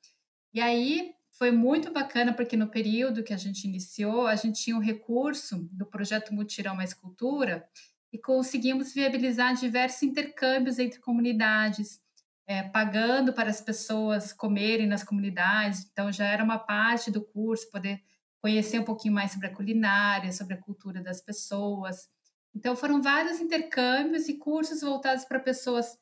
e 0.53 0.61
aí 0.61 1.13
foi 1.37 1.51
muito 1.51 1.91
bacana, 1.91 2.33
porque 2.33 2.57
no 2.57 2.67
período 2.67 3.23
que 3.23 3.33
a 3.33 3.37
gente 3.37 3.65
iniciou, 3.65 4.25
a 4.25 4.35
gente 4.35 4.63
tinha 4.63 4.75
um 4.75 4.81
recurso 4.81 5.69
do 5.71 5.85
projeto 5.85 6.33
Mutirão 6.33 6.75
Mais 6.75 6.95
Cultura 6.95 7.67
e 8.11 8.17
conseguimos 8.17 8.91
viabilizar 8.91 9.53
diversos 9.53 10.01
intercâmbios 10.01 10.79
entre 10.79 10.99
comunidades, 10.99 12.01
é, 12.47 12.63
pagando 12.63 13.33
para 13.33 13.51
as 13.51 13.61
pessoas 13.61 14.33
comerem 14.33 14.87
nas 14.87 15.03
comunidades, 15.03 15.87
então 15.91 16.11
já 16.11 16.25
era 16.25 16.43
uma 16.43 16.57
parte 16.57 17.11
do 17.11 17.21
curso 17.21 17.69
poder 17.69 18.01
conhecer 18.41 18.79
um 18.79 18.85
pouquinho 18.85 19.13
mais 19.13 19.31
sobre 19.31 19.47
a 19.47 19.53
culinária, 19.53 20.31
sobre 20.31 20.55
a 20.55 20.61
cultura 20.61 21.03
das 21.03 21.21
pessoas. 21.21 22.09
Então, 22.55 22.75
foram 22.75 23.01
vários 23.01 23.39
intercâmbios 23.39 24.27
e 24.27 24.35
cursos 24.35 24.81
voltados 24.81 25.25
para 25.25 25.39
pessoas 25.39 25.97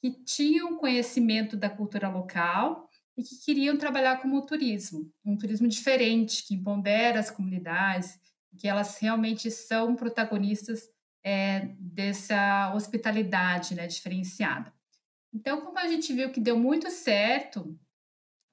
que 0.00 0.12
tinham 0.22 0.76
conhecimento 0.76 1.56
da 1.56 1.70
cultura 1.70 2.08
local 2.08 2.85
e 3.16 3.22
que 3.22 3.36
queriam 3.44 3.78
trabalhar 3.78 4.20
como 4.20 4.44
turismo, 4.44 5.10
um 5.24 5.36
turismo 5.36 5.66
diferente, 5.66 6.44
que 6.44 6.54
empodera 6.54 7.18
as 7.18 7.30
comunidades, 7.30 8.18
que 8.58 8.68
elas 8.68 8.98
realmente 8.98 9.50
são 9.50 9.94
protagonistas 9.94 10.88
é, 11.24 11.70
dessa 11.78 12.72
hospitalidade 12.74 13.74
né, 13.74 13.86
diferenciada. 13.86 14.72
Então, 15.32 15.60
como 15.60 15.78
a 15.78 15.88
gente 15.88 16.12
viu 16.12 16.30
que 16.30 16.40
deu 16.40 16.58
muito 16.58 16.90
certo 16.90 17.78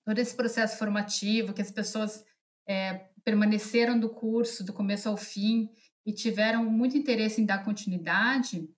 todo 0.05 0.19
esse 0.19 0.35
processo 0.35 0.77
formativo, 0.77 1.53
que 1.53 1.61
as 1.61 1.71
pessoas 1.71 2.25
é, 2.67 3.09
permaneceram 3.23 3.99
do 3.99 4.09
curso 4.09 4.63
do 4.63 4.73
começo 4.73 5.07
ao 5.07 5.15
fim 5.15 5.69
e 6.05 6.11
tiveram 6.11 6.65
muito 6.65 6.97
interesse 6.97 7.41
em 7.41 7.45
dar 7.45 7.63
continuidade, 7.63 8.69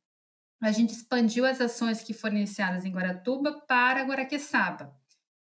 a 0.62 0.72
gente 0.72 0.92
expandiu 0.92 1.46
as 1.46 1.60
ações 1.60 2.01
que 2.01 2.13
foram 2.13 2.38
iniciadas 2.38 2.86
em 2.86 2.92
Guaratuba 2.92 3.62
para 3.68 4.04
Guaraqueçaba. 4.04 4.96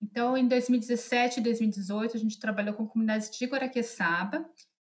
Então, 0.01 0.37
em 0.37 0.47
2017 0.47 1.41
e 1.41 1.43
2018, 1.43 2.17
a 2.17 2.21
gente 2.21 2.39
trabalhou 2.39 2.75
com 2.75 2.87
comunidades 2.87 3.31
de 3.31 3.45
Guaraqueçaba 3.47 4.49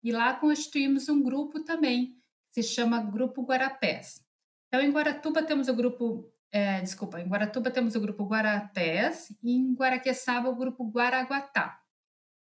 e 0.03 0.11
lá 0.11 0.33
constituímos 0.33 1.09
um 1.09 1.21
grupo 1.21 1.63
também, 1.63 2.17
que 2.51 2.61
se 2.61 2.63
chama 2.63 3.01
Grupo 3.01 3.43
Guarapés. 3.43 4.23
Então, 4.67 4.81
em 4.81 4.91
Guaratuba 4.91 5.43
temos 5.43 5.67
o 5.67 5.73
grupo, 5.73 6.31
é, 6.51 6.81
desculpa, 6.81 7.19
em 7.19 7.27
Guaratuba 7.27 7.69
temos 7.69 7.95
o 7.95 7.99
grupo 7.99 8.25
Guarapés 8.25 9.29
e 9.43 9.51
em 9.51 9.73
Guaraqueçaba 9.73 10.49
o 10.49 10.55
grupo 10.55 10.89
Guaraguatá. 10.89 11.79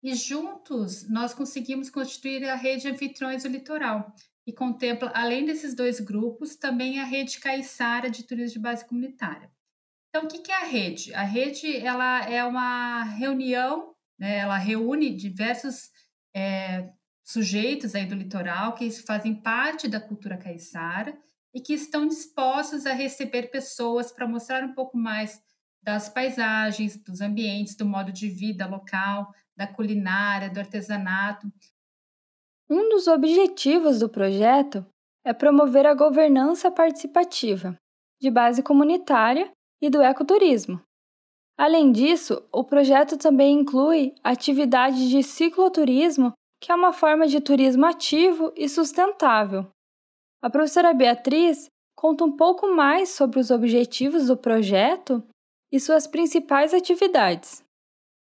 E 0.02 0.16
juntos 0.16 1.10
nós 1.10 1.34
conseguimos 1.34 1.90
constituir 1.90 2.48
a 2.50 2.56
rede 2.56 2.88
Anfitriões 2.88 3.44
do 3.44 3.50
Litoral, 3.50 4.14
e 4.46 4.52
contempla, 4.52 5.12
além 5.16 5.46
desses 5.46 5.74
dois 5.74 6.00
grupos, 6.00 6.56
também 6.56 7.00
a 7.00 7.06
rede 7.06 7.40
Caiçara 7.40 8.10
de 8.10 8.24
turismo 8.24 8.54
de 8.54 8.60
base 8.60 8.86
comunitária. 8.86 9.50
Então, 10.16 10.26
o 10.26 10.28
que 10.28 10.52
é 10.52 10.56
a 10.56 10.66
rede? 10.66 11.12
A 11.16 11.24
rede 11.24 11.76
ela 11.78 12.30
é 12.30 12.44
uma 12.44 13.04
reunião, 13.04 13.96
né, 14.20 14.38
ela 14.38 14.58
reúne 14.58 15.16
diversos 15.16 15.90
é, 16.36 16.88
sujeitos 17.24 17.96
aí 17.96 18.06
do 18.06 18.14
litoral 18.14 18.76
que 18.76 18.92
fazem 18.92 19.34
parte 19.34 19.88
da 19.88 20.00
cultura 20.00 20.38
caiçara 20.38 21.18
e 21.52 21.60
que 21.60 21.74
estão 21.74 22.08
dispostos 22.08 22.86
a 22.86 22.94
receber 22.94 23.50
pessoas 23.50 24.12
para 24.12 24.28
mostrar 24.28 24.64
um 24.64 24.74
pouco 24.74 24.96
mais 24.96 25.42
das 25.82 26.10
paisagens, 26.10 26.96
dos 26.96 27.20
ambientes, 27.20 27.76
do 27.76 27.86
modo 27.86 28.12
de 28.12 28.30
vida 28.30 28.68
local, 28.68 29.34
da 29.58 29.66
culinária, 29.66 30.50
do 30.50 30.60
artesanato, 30.60 31.52
um 32.70 32.90
dos 32.90 33.08
objetivos 33.08 34.00
do 34.00 34.10
projeto 34.10 34.86
é 35.26 35.34
promover 35.34 35.86
a 35.86 35.94
governança 35.94 36.72
participativa, 36.72 37.76
de 38.22 38.32
base 38.32 38.64
comunitária 38.64 39.52
e 39.84 39.90
do 39.90 40.02
ecoturismo. 40.02 40.82
Além 41.58 41.92
disso, 41.92 42.42
o 42.54 42.64
projeto 42.64 43.18
também 43.18 43.60
inclui 43.60 44.16
atividades 44.24 45.10
de 45.10 45.22
cicloturismo, 45.22 46.32
que 46.62 46.72
é 46.72 46.76
uma 46.76 46.94
forma 46.94 47.28
de 47.28 47.42
turismo 47.42 47.86
ativo 47.86 48.54
e 48.56 48.70
sustentável. 48.70 49.70
A 50.42 50.50
professora 50.50 50.94
Beatriz 50.94 51.68
conta 51.98 52.24
um 52.24 52.32
pouco 52.32 52.74
mais 52.74 53.10
sobre 53.10 53.42
os 53.42 53.52
objetivos 53.52 54.28
do 54.28 54.38
projeto 54.38 55.22
e 55.70 55.82
suas 55.82 56.08
principais 56.08 56.74
atividades. 56.74 57.62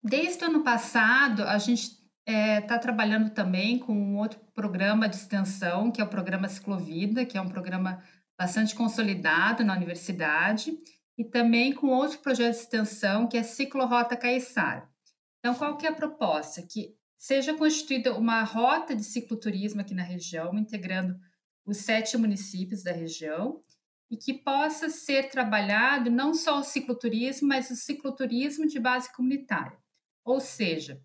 Desde 0.03 0.44
o 0.44 0.48
ano 0.48 0.63
passado, 0.63 1.44
a 1.44 1.60
gente 1.60 1.84
está 1.84 2.01
é, 2.25 2.62
tá 2.62 2.80
trabalhando 2.80 3.30
também 3.30 3.77
com 3.77 3.94
um 3.94 4.18
outro 4.18 4.39
programa 4.51 5.08
de 5.08 5.15
extensão, 5.15 5.91
que 5.91 6.01
é 6.01 6.03
o 6.03 6.10
programa 6.10 6.50
Ciclovida, 6.50 7.24
que 7.24 7.38
é 7.38 7.41
um 7.41 7.50
programa 7.50 8.01
bastante 8.36 8.74
consolidado 8.74 9.63
na 9.63 9.75
universidade, 9.75 10.75
e 11.22 11.24
também 11.24 11.72
com 11.72 11.90
outro 11.90 12.18
projeto 12.18 12.56
de 12.56 12.62
extensão, 12.62 13.28
que 13.28 13.38
é 13.38 13.44
Ciclorota 13.44 14.18
Caiçara. 14.18 14.90
Então, 15.38 15.54
qual 15.54 15.78
que 15.78 15.86
é 15.86 15.90
a 15.90 15.96
proposta? 15.96 16.63
Que 16.63 16.96
seja 17.16 17.54
constituída 17.54 18.18
uma 18.18 18.42
rota 18.42 18.96
de 18.96 19.04
cicloturismo 19.04 19.82
aqui 19.82 19.94
na 19.94 20.01
região, 20.01 20.58
integrando 20.58 21.16
os 21.63 21.78
sete 21.78 22.18
municípios 22.18 22.82
da 22.82 22.92
região, 22.92 23.62
e 24.10 24.18
que 24.18 24.34
possa 24.34 24.90
ser 24.90 25.30
trabalhado 25.30 26.10
não 26.10 26.34
só 26.34 26.60
o 26.60 26.63
cicloturismo, 26.63 27.48
mas 27.48 27.70
o 27.70 27.75
cicloturismo 27.75 28.66
de 28.66 28.80
base 28.80 29.13
comunitária. 29.13 29.78
Ou 30.25 30.40
seja, 30.40 31.00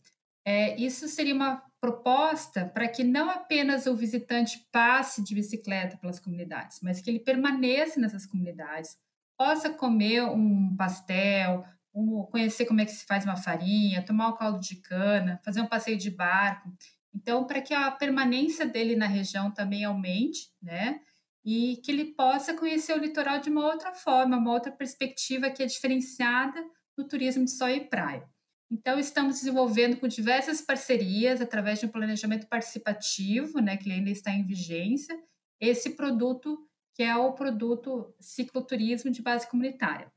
é, 0.47 0.81
isso 0.81 1.07
seria 1.09 1.35
uma 1.35 1.63
proposta 1.79 2.65
para 2.65 2.89
que 2.89 3.05
não 3.05 3.29
apenas 3.29 3.85
o 3.85 3.95
visitante 3.95 4.67
passe 4.73 5.23
de 5.23 5.35
bicicleta 5.35 5.99
pelas 5.99 6.19
comunidades, 6.19 6.79
mas 6.83 7.03
que 7.03 7.11
ele 7.11 7.21
permaneça 7.21 8.01
nessas 8.01 8.25
comunidades, 8.25 8.97
possa 9.37 9.71
comer 9.71 10.23
um 10.23 10.75
pastel, 10.77 11.65
um, 11.95 12.23
conhecer 12.25 12.67
como 12.67 12.81
é 12.81 12.85
que 12.85 12.93
se 12.93 13.07
faz 13.07 13.25
uma 13.25 13.37
farinha, 13.37 14.05
tomar 14.05 14.29
um 14.29 14.37
caldo 14.37 14.61
de 14.61 14.77
cana, 14.77 15.41
fazer 15.45 15.61
um 15.61 15.67
passeio 15.67 15.97
de 15.97 16.11
barco. 16.11 16.71
Então, 17.15 17.47
para 17.47 17.63
que 17.63 17.73
a 17.73 17.91
permanência 17.91 18.67
dele 18.67 18.95
na 18.95 19.07
região 19.07 19.51
também 19.51 19.85
aumente, 19.85 20.51
né? 20.63 21.01
E 21.45 21.81
que 21.83 21.91
ele 21.91 22.07
possa 22.15 22.53
conhecer 22.55 22.93
o 22.93 23.01
litoral 23.01 23.41
de 23.41 23.49
uma 23.49 23.65
outra 23.65 23.93
forma, 23.95 24.37
uma 24.37 24.53
outra 24.53 24.71
perspectiva 24.73 25.49
que 25.49 25.63
é 25.63 25.67
diferenciada 25.67 26.63
do 26.97 27.07
turismo 27.07 27.45
de 27.45 27.53
sol 27.53 27.69
e 27.69 27.81
praia. 27.81 28.29
Então, 28.71 28.99
estamos 28.99 29.37
desenvolvendo 29.37 29.97
com 29.97 30.09
diversas 30.09 30.61
parcerias, 30.61 31.41
através 31.41 31.79
de 31.79 31.87
um 31.87 31.89
planejamento 31.89 32.49
participativo, 32.49 33.61
né, 33.61 33.77
que 33.77 33.91
ainda 33.91 34.11
está 34.11 34.33
em 34.33 34.45
vigência, 34.45 35.17
esse 35.61 35.91
produto 35.91 36.59
que 36.97 37.03
é 37.03 37.15
o 37.15 37.35
produto 37.35 38.15
cicloturismo 38.19 39.11
de 39.11 39.21
base 39.21 39.47
comunitária. 39.47 40.11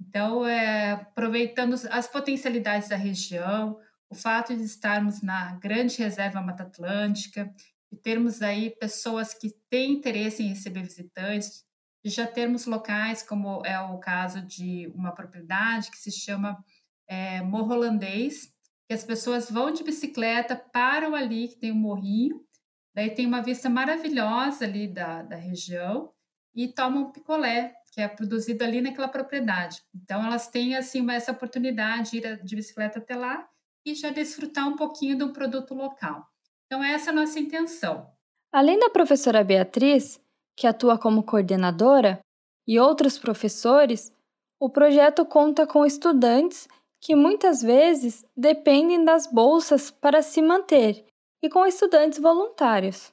Então, 0.00 0.44
é, 0.44 0.90
aproveitando 0.90 1.74
as 1.90 2.08
potencialidades 2.08 2.88
da 2.88 2.96
região, 2.96 3.78
o 4.10 4.16
fato 4.16 4.52
de 4.52 4.64
estarmos 4.64 5.22
na 5.22 5.52
grande 5.54 5.96
reserva 5.96 6.42
Mata 6.42 6.64
Atlântica, 6.64 7.54
e 7.92 7.96
termos 7.96 8.42
aí 8.42 8.70
pessoas 8.70 9.32
que 9.32 9.54
têm 9.70 9.92
interesse 9.92 10.42
em 10.42 10.48
receber 10.48 10.82
visitantes, 10.82 11.64
e 12.02 12.10
já 12.10 12.26
termos 12.26 12.66
locais, 12.66 13.22
como 13.22 13.64
é 13.64 13.78
o 13.78 13.98
caso 13.98 14.42
de 14.42 14.90
uma 14.92 15.12
propriedade 15.12 15.88
que 15.88 15.98
se 15.98 16.10
chama 16.10 16.62
é, 17.06 17.40
morro 17.42 17.74
holandês, 17.74 18.52
que 18.88 18.92
as 18.92 19.04
pessoas 19.04 19.48
vão 19.48 19.72
de 19.72 19.84
bicicleta, 19.84 20.56
param 20.56 21.14
ali, 21.14 21.46
que 21.46 21.60
tem 21.60 21.70
um 21.70 21.76
morrinho, 21.76 22.44
daí 22.92 23.10
tem 23.14 23.24
uma 23.24 23.40
vista 23.40 23.70
maravilhosa 23.70 24.64
ali 24.64 24.88
da, 24.88 25.22
da 25.22 25.36
região, 25.36 26.12
e 26.54 26.68
tomam 26.68 27.10
picolé, 27.10 27.74
que 27.92 28.00
é 28.00 28.08
produzido 28.08 28.62
ali 28.64 28.80
naquela 28.80 29.08
propriedade. 29.08 29.82
Então, 29.94 30.24
elas 30.24 30.48
têm, 30.48 30.76
assim, 30.76 31.08
essa 31.10 31.32
oportunidade 31.32 32.12
de 32.12 32.16
ir 32.18 32.44
de 32.44 32.56
bicicleta 32.56 32.98
até 32.98 33.16
lá 33.16 33.48
e 33.84 33.94
já 33.94 34.10
desfrutar 34.10 34.68
um 34.68 34.76
pouquinho 34.76 35.16
do 35.18 35.32
produto 35.32 35.74
local. 35.74 36.26
Então, 36.66 36.82
essa 36.82 37.10
é 37.10 37.12
a 37.12 37.16
nossa 37.16 37.38
intenção. 37.38 38.10
Além 38.52 38.78
da 38.78 38.90
professora 38.90 39.44
Beatriz, 39.44 40.20
que 40.56 40.66
atua 40.66 40.98
como 40.98 41.22
coordenadora, 41.22 42.20
e 42.66 42.78
outros 42.78 43.18
professores, 43.18 44.12
o 44.58 44.70
projeto 44.70 45.24
conta 45.24 45.66
com 45.66 45.84
estudantes 45.84 46.66
que 47.00 47.14
muitas 47.14 47.60
vezes 47.60 48.24
dependem 48.34 49.04
das 49.04 49.26
bolsas 49.26 49.90
para 49.90 50.22
se 50.22 50.40
manter 50.40 51.04
e 51.42 51.50
com 51.50 51.66
estudantes 51.66 52.18
voluntários. 52.18 53.12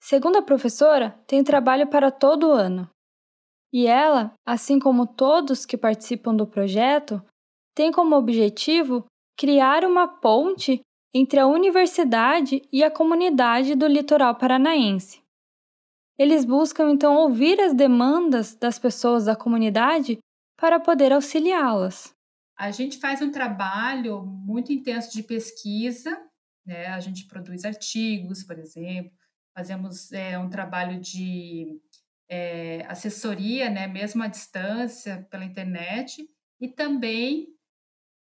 Segundo 0.00 0.36
a 0.36 0.42
professora, 0.42 1.18
tem 1.26 1.42
trabalho 1.42 1.88
para 1.88 2.10
todo 2.10 2.52
ano. 2.52 2.88
E 3.72 3.86
ela, 3.86 4.32
assim 4.46 4.78
como 4.78 5.06
todos 5.06 5.66
que 5.66 5.76
participam 5.76 6.34
do 6.34 6.46
projeto, 6.46 7.22
tem 7.74 7.90
como 7.92 8.16
objetivo 8.16 9.04
criar 9.36 9.84
uma 9.84 10.08
ponte 10.08 10.80
entre 11.12 11.38
a 11.40 11.46
universidade 11.46 12.62
e 12.72 12.82
a 12.84 12.90
comunidade 12.90 13.74
do 13.74 13.86
litoral 13.86 14.34
paranaense. 14.34 15.22
Eles 16.18 16.44
buscam 16.44 16.90
então 16.90 17.16
ouvir 17.16 17.60
as 17.60 17.74
demandas 17.74 18.54
das 18.54 18.78
pessoas 18.78 19.26
da 19.26 19.36
comunidade 19.36 20.18
para 20.58 20.80
poder 20.80 21.12
auxiliá-las. 21.12 22.14
A 22.58 22.70
gente 22.70 22.98
faz 22.98 23.20
um 23.20 23.30
trabalho 23.30 24.24
muito 24.24 24.72
intenso 24.72 25.12
de 25.12 25.22
pesquisa, 25.22 26.18
né? 26.64 26.86
A 26.86 27.00
gente 27.00 27.26
produz 27.26 27.64
artigos, 27.66 28.42
por 28.42 28.58
exemplo, 28.58 29.12
fazemos 29.56 30.12
é, 30.12 30.38
um 30.38 30.50
trabalho 30.50 31.00
de 31.00 31.80
é, 32.28 32.84
assessoria, 32.86 33.70
né? 33.70 33.86
Mesmo 33.86 34.22
à 34.22 34.26
distância, 34.26 35.26
pela 35.30 35.44
internet, 35.44 36.28
e 36.60 36.68
também 36.68 37.48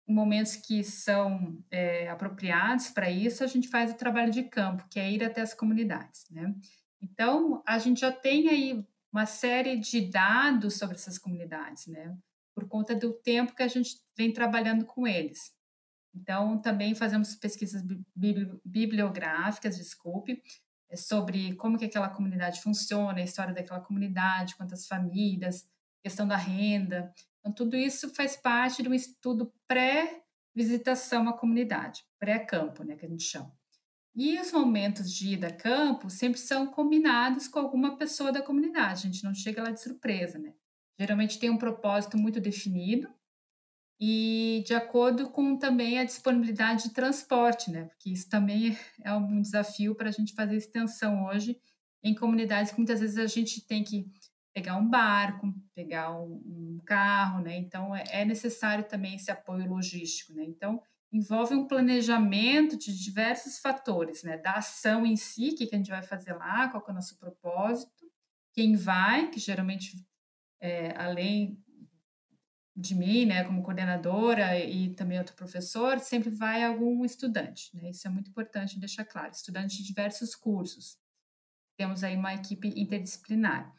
momentos 0.08 0.56
que 0.56 0.82
são 0.82 1.62
é, 1.70 2.08
apropriados 2.08 2.88
para 2.88 3.10
isso, 3.10 3.44
a 3.44 3.46
gente 3.46 3.68
faz 3.68 3.92
o 3.92 3.96
trabalho 3.96 4.32
de 4.32 4.44
campo, 4.44 4.88
que 4.90 4.98
é 4.98 5.10
ir 5.10 5.22
até 5.22 5.42
as 5.42 5.52
comunidades, 5.52 6.24
né? 6.30 6.54
Então, 7.02 7.62
a 7.66 7.78
gente 7.78 8.00
já 8.00 8.10
tem 8.10 8.48
aí 8.48 8.84
uma 9.12 9.26
série 9.26 9.76
de 9.76 10.00
dados 10.10 10.78
sobre 10.78 10.96
essas 10.96 11.18
comunidades, 11.18 11.86
né? 11.86 12.16
por 12.54 12.68
conta 12.68 12.94
do 12.94 13.12
tempo 13.12 13.54
que 13.54 13.62
a 13.62 13.68
gente 13.68 13.98
vem 14.16 14.32
trabalhando 14.32 14.84
com 14.84 15.06
eles. 15.06 15.52
Então, 16.14 16.60
também 16.60 16.94
fazemos 16.94 17.34
pesquisas 17.34 17.82
bibliográficas, 18.64 19.76
desculpe, 19.76 20.42
sobre 20.96 21.54
como 21.56 21.78
que 21.78 21.84
aquela 21.84 22.08
comunidade 22.08 22.60
funciona, 22.60 23.20
a 23.20 23.24
história 23.24 23.54
daquela 23.54 23.80
comunidade, 23.80 24.56
quantas 24.56 24.86
famílias, 24.86 25.68
questão 26.02 26.26
da 26.26 26.36
renda. 26.36 27.12
Então, 27.38 27.52
tudo 27.52 27.76
isso 27.76 28.14
faz 28.14 28.36
parte 28.36 28.82
de 28.82 28.88
um 28.88 28.94
estudo 28.94 29.52
pré-visitação 29.66 31.28
à 31.28 31.32
comunidade, 31.32 32.04
pré-campo, 32.18 32.82
né, 32.82 32.96
que 32.96 33.06
a 33.06 33.08
gente 33.08 33.24
chama. 33.24 33.52
E 34.14 34.38
os 34.40 34.52
momentos 34.52 35.12
de 35.12 35.34
ida 35.34 35.48
a 35.48 35.54
campo 35.54 36.10
sempre 36.10 36.40
são 36.40 36.66
combinados 36.66 37.46
com 37.46 37.60
alguma 37.60 37.96
pessoa 37.96 38.32
da 38.32 38.42
comunidade, 38.42 39.06
a 39.06 39.10
gente 39.10 39.24
não 39.24 39.32
chega 39.32 39.62
lá 39.62 39.70
de 39.70 39.80
surpresa, 39.80 40.38
né? 40.38 40.52
Geralmente 40.98 41.38
tem 41.38 41.48
um 41.48 41.56
propósito 41.56 42.18
muito 42.18 42.40
definido 42.40 43.08
e 44.00 44.62
de 44.66 44.72
acordo 44.72 45.28
com 45.28 45.58
também 45.58 45.98
a 45.98 46.04
disponibilidade 46.04 46.84
de 46.84 46.94
transporte, 46.94 47.70
né? 47.70 47.84
Porque 47.84 48.08
isso 48.10 48.30
também 48.30 48.76
é 49.04 49.12
um 49.12 49.42
desafio 49.42 49.94
para 49.94 50.08
a 50.08 50.12
gente 50.12 50.32
fazer 50.32 50.56
extensão 50.56 51.26
hoje 51.26 51.60
em 52.02 52.14
comunidades 52.14 52.72
que 52.72 52.78
muitas 52.78 53.00
vezes 53.00 53.18
a 53.18 53.26
gente 53.26 53.60
tem 53.66 53.84
que 53.84 54.10
pegar 54.54 54.76
um 54.76 54.88
barco, 54.88 55.52
pegar 55.74 56.18
um, 56.18 56.80
carro, 56.86 57.42
né? 57.42 57.58
Então 57.58 57.94
é, 57.94 58.04
é 58.10 58.24
necessário 58.24 58.84
também 58.84 59.16
esse 59.16 59.30
apoio 59.30 59.68
logístico, 59.68 60.32
né? 60.32 60.44
Então 60.44 60.82
envolve 61.12 61.54
um 61.54 61.66
planejamento 61.66 62.78
de 62.78 62.96
diversos 62.96 63.58
fatores, 63.58 64.22
né? 64.22 64.38
Da 64.38 64.54
ação 64.54 65.04
em 65.04 65.16
si, 65.16 65.50
o 65.50 65.56
que, 65.56 65.66
que 65.66 65.74
a 65.74 65.78
gente 65.78 65.90
vai 65.90 66.02
fazer 66.02 66.32
lá, 66.32 66.68
qual 66.68 66.82
é 66.88 66.90
o 66.90 66.94
nosso 66.94 67.18
propósito, 67.18 68.10
quem 68.54 68.76
vai, 68.76 69.28
que 69.28 69.38
geralmente, 69.38 70.02
é, 70.58 70.96
além 70.96 71.62
de 72.80 72.94
mim, 72.94 73.26
né, 73.26 73.44
como 73.44 73.62
coordenadora 73.62 74.58
e 74.58 74.94
também 74.94 75.18
outro 75.18 75.36
professor, 75.36 75.98
sempre 76.00 76.30
vai 76.30 76.64
algum 76.64 77.04
estudante, 77.04 77.70
né? 77.76 77.90
Isso 77.90 78.06
é 78.08 78.10
muito 78.10 78.30
importante 78.30 78.80
deixar 78.80 79.04
claro, 79.04 79.30
estudante 79.32 79.76
de 79.76 79.84
diversos 79.84 80.34
cursos. 80.34 80.96
Temos 81.76 82.02
aí 82.02 82.16
uma 82.16 82.34
equipe 82.34 82.68
interdisciplinar. 82.68 83.72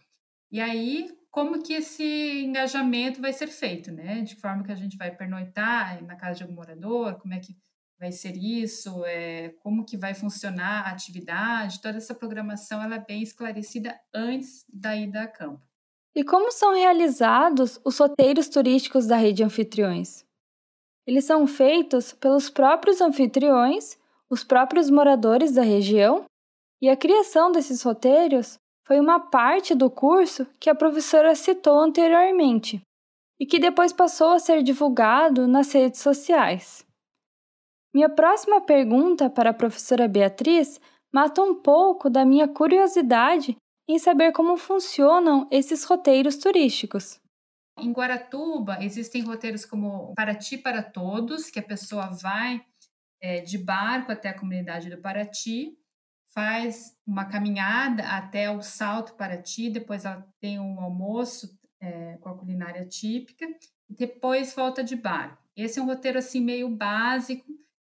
E 0.52 0.60
aí, 0.60 1.10
como 1.32 1.64
que 1.64 1.74
esse 1.74 2.44
engajamento 2.44 3.22
vai 3.22 3.34
ser 3.34 3.48
feito, 3.48 3.92
né? 3.92 4.22
De 4.22 4.36
que 4.36 4.42
forma 4.42 4.64
que 4.64 4.72
a 4.72 4.76
gente 4.76 4.98
vai 4.98 5.16
pernoitar 5.16 6.04
na 6.04 6.16
casa 6.16 6.38
de 6.38 6.44
algum 6.44 6.56
morador, 6.56 7.16
como 7.20 7.34
é 7.34 7.40
que 7.40 7.58
vai 8.00 8.12
ser 8.12 8.36
isso, 8.36 9.06
é, 9.06 9.50
como 9.60 9.86
que 9.86 9.96
vai 9.96 10.14
funcionar 10.14 10.88
a 10.88 10.92
atividade, 10.92 11.82
toda 11.82 11.98
essa 11.98 12.16
programação 12.16 12.82
ela 12.82 12.96
é 12.96 13.06
bem 13.06 13.22
esclarecida 13.22 14.00
antes 14.14 14.66
da 14.68 14.96
ida 14.96 15.22
a 15.22 15.28
campo. 15.28 15.71
E 16.16 16.24
como 16.24 16.52
são 16.52 16.74
realizados 16.74 17.80
os 17.86 17.98
roteiros 17.98 18.50
turísticos 18.50 19.08
da 19.08 19.16
rede 19.16 19.44
anfitriões? 19.44 20.26
Eles 21.08 21.26
são 21.26 21.48
feitos 21.48 22.12
pelos 22.12 22.50
próprios 22.50 23.00
anfitriões, 23.00 23.98
os 24.30 24.44
próprios 24.44 24.90
moradores 24.90 25.54
da 25.54 25.62
região, 25.62 26.26
e 26.82 26.90
a 26.90 26.98
criação 26.98 27.52
desses 27.52 27.82
roteiros 27.84 28.58
foi 28.86 29.00
uma 29.00 29.20
parte 29.20 29.74
do 29.74 29.90
curso 29.90 30.46
que 30.60 30.70
a 30.70 30.76
professora 30.76 31.34
citou 31.36 31.80
anteriormente 31.80 32.82
e 33.40 33.46
que 33.46 33.60
depois 33.60 33.94
passou 33.94 34.32
a 34.32 34.40
ser 34.40 34.62
divulgado 34.62 35.48
nas 35.48 35.72
redes 35.72 36.02
sociais. 36.02 36.86
Minha 37.94 38.10
próxima 38.10 38.62
pergunta 38.62 39.30
para 39.30 39.52
a 39.52 39.54
professora 39.54 40.08
Beatriz 40.08 40.80
mata 41.14 41.42
um 41.42 41.56
pouco 41.56 42.10
da 42.10 42.26
minha 42.26 42.48
curiosidade 42.48 43.56
em 43.92 44.00
saber 44.00 44.32
como 44.32 44.56
funcionam 44.56 45.48
esses 45.52 45.84
roteiros 45.84 46.38
turísticos. 46.38 47.20
Em 47.78 47.92
Guaratuba, 47.92 48.78
existem 48.82 49.22
roteiros 49.22 49.66
como 49.66 50.14
Paraty 50.16 50.58
para 50.58 50.82
Todos, 50.82 51.50
que 51.50 51.60
a 51.60 51.64
pessoa 51.64 52.08
vai 52.08 52.64
é, 53.22 53.42
de 53.42 53.58
barco 53.58 54.12
até 54.12 54.30
a 54.30 54.38
comunidade 54.38 54.90
do 54.90 55.02
Paraty, 55.02 55.78
faz 56.34 56.96
uma 57.06 57.26
caminhada 57.26 58.04
até 58.04 58.50
o 58.50 58.62
Salto 58.62 59.16
Paraty, 59.16 59.70
depois 59.70 60.06
ela 60.06 60.26
tem 60.40 60.60
um 60.60 60.80
almoço 60.80 61.58
é, 61.82 62.18
com 62.18 62.30
a 62.30 62.38
culinária 62.38 62.86
típica, 62.86 63.46
e 63.90 63.96
depois 63.96 64.54
volta 64.54 64.84
de 64.84 64.96
barco. 64.96 65.44
Esse 65.56 65.80
é 65.80 65.82
um 65.82 65.86
roteiro 65.86 66.18
assim 66.18 66.40
meio 66.40 66.70
básico, 66.70 67.46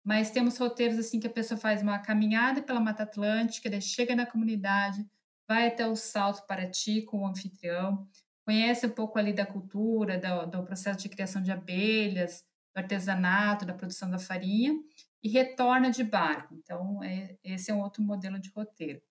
mas 0.05 0.31
temos 0.31 0.59
roteiros 0.59 0.99
assim 0.99 1.19
que 1.19 1.27
a 1.27 1.31
pessoa 1.31 1.59
faz 1.59 1.83
uma 1.83 1.99
caminhada 1.99 2.61
pela 2.61 2.81
Mata 2.81 3.05
Atlântica, 3.05 3.81
chega 3.81 4.15
na 4.15 4.27
comunidade, 4.27 5.07
vai 5.49 5.69
até 5.69 5.87
o 5.87 5.97
Salto 5.97 6.47
Paraty 6.47 7.03
com 7.03 7.21
o 7.21 7.27
anfitrião, 7.27 8.07
conhece 8.45 8.87
um 8.87 8.91
pouco 8.91 9.19
ali 9.19 9.33
da 9.33 9.45
cultura, 9.45 10.19
do, 10.19 10.47
do 10.47 10.65
processo 10.65 10.99
de 11.01 11.09
criação 11.09 11.43
de 11.43 11.51
abelhas, 11.51 12.45
do 12.75 12.79
artesanato, 12.79 13.65
da 13.65 13.75
produção 13.75 14.11
da 14.11 14.19
farinha, 14.19 14.75
e 15.23 15.29
retorna 15.29 15.91
de 15.91 16.05
barco. 16.05 16.55
Então, 16.55 17.03
é, 17.03 17.37
esse 17.43 17.71
é 17.71 17.75
um 17.75 17.81
outro 17.81 18.03
modelo 18.03 18.39
de 18.39 18.51
roteiro. 18.51 19.03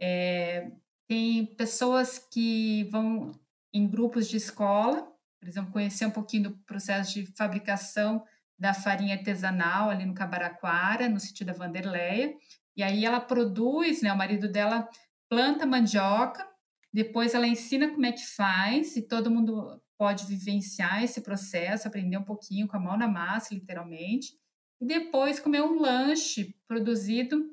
É, 0.00 0.70
tem 1.08 1.46
pessoas 1.56 2.18
que 2.18 2.84
vão 2.92 3.32
em 3.72 3.88
grupos 3.88 4.28
de 4.28 4.36
escola, 4.36 5.02
por 5.40 5.48
exemplo, 5.48 5.72
conhecer 5.72 6.06
um 6.06 6.10
pouquinho 6.10 6.44
do 6.44 6.58
processo 6.58 7.14
de 7.14 7.26
fabricação 7.36 8.24
da 8.58 8.74
farinha 8.74 9.16
artesanal 9.16 9.88
ali 9.88 10.04
no 10.04 10.14
Cabaraquara, 10.14 11.08
no 11.08 11.20
sítio 11.20 11.46
da 11.46 11.52
Vanderleia, 11.52 12.34
e 12.76 12.82
aí 12.82 13.04
ela 13.04 13.20
produz, 13.20 14.02
né, 14.02 14.12
o 14.12 14.16
marido 14.16 14.50
dela 14.50 14.88
planta 15.28 15.66
mandioca, 15.66 16.46
depois 16.92 17.34
ela 17.34 17.46
ensina 17.46 17.88
como 17.90 18.06
é 18.06 18.12
que 18.12 18.26
faz, 18.26 18.96
e 18.96 19.02
todo 19.02 19.30
mundo 19.30 19.80
pode 19.98 20.26
vivenciar 20.26 21.02
esse 21.02 21.20
processo, 21.20 21.86
aprender 21.88 22.16
um 22.16 22.24
pouquinho 22.24 22.68
com 22.68 22.76
a 22.76 22.80
mão 22.80 22.96
na 22.96 23.08
massa, 23.08 23.54
literalmente, 23.54 24.32
e 24.80 24.86
depois 24.86 25.40
comer 25.40 25.62
um 25.62 25.80
lanche 25.80 26.54
produzido 26.66 27.50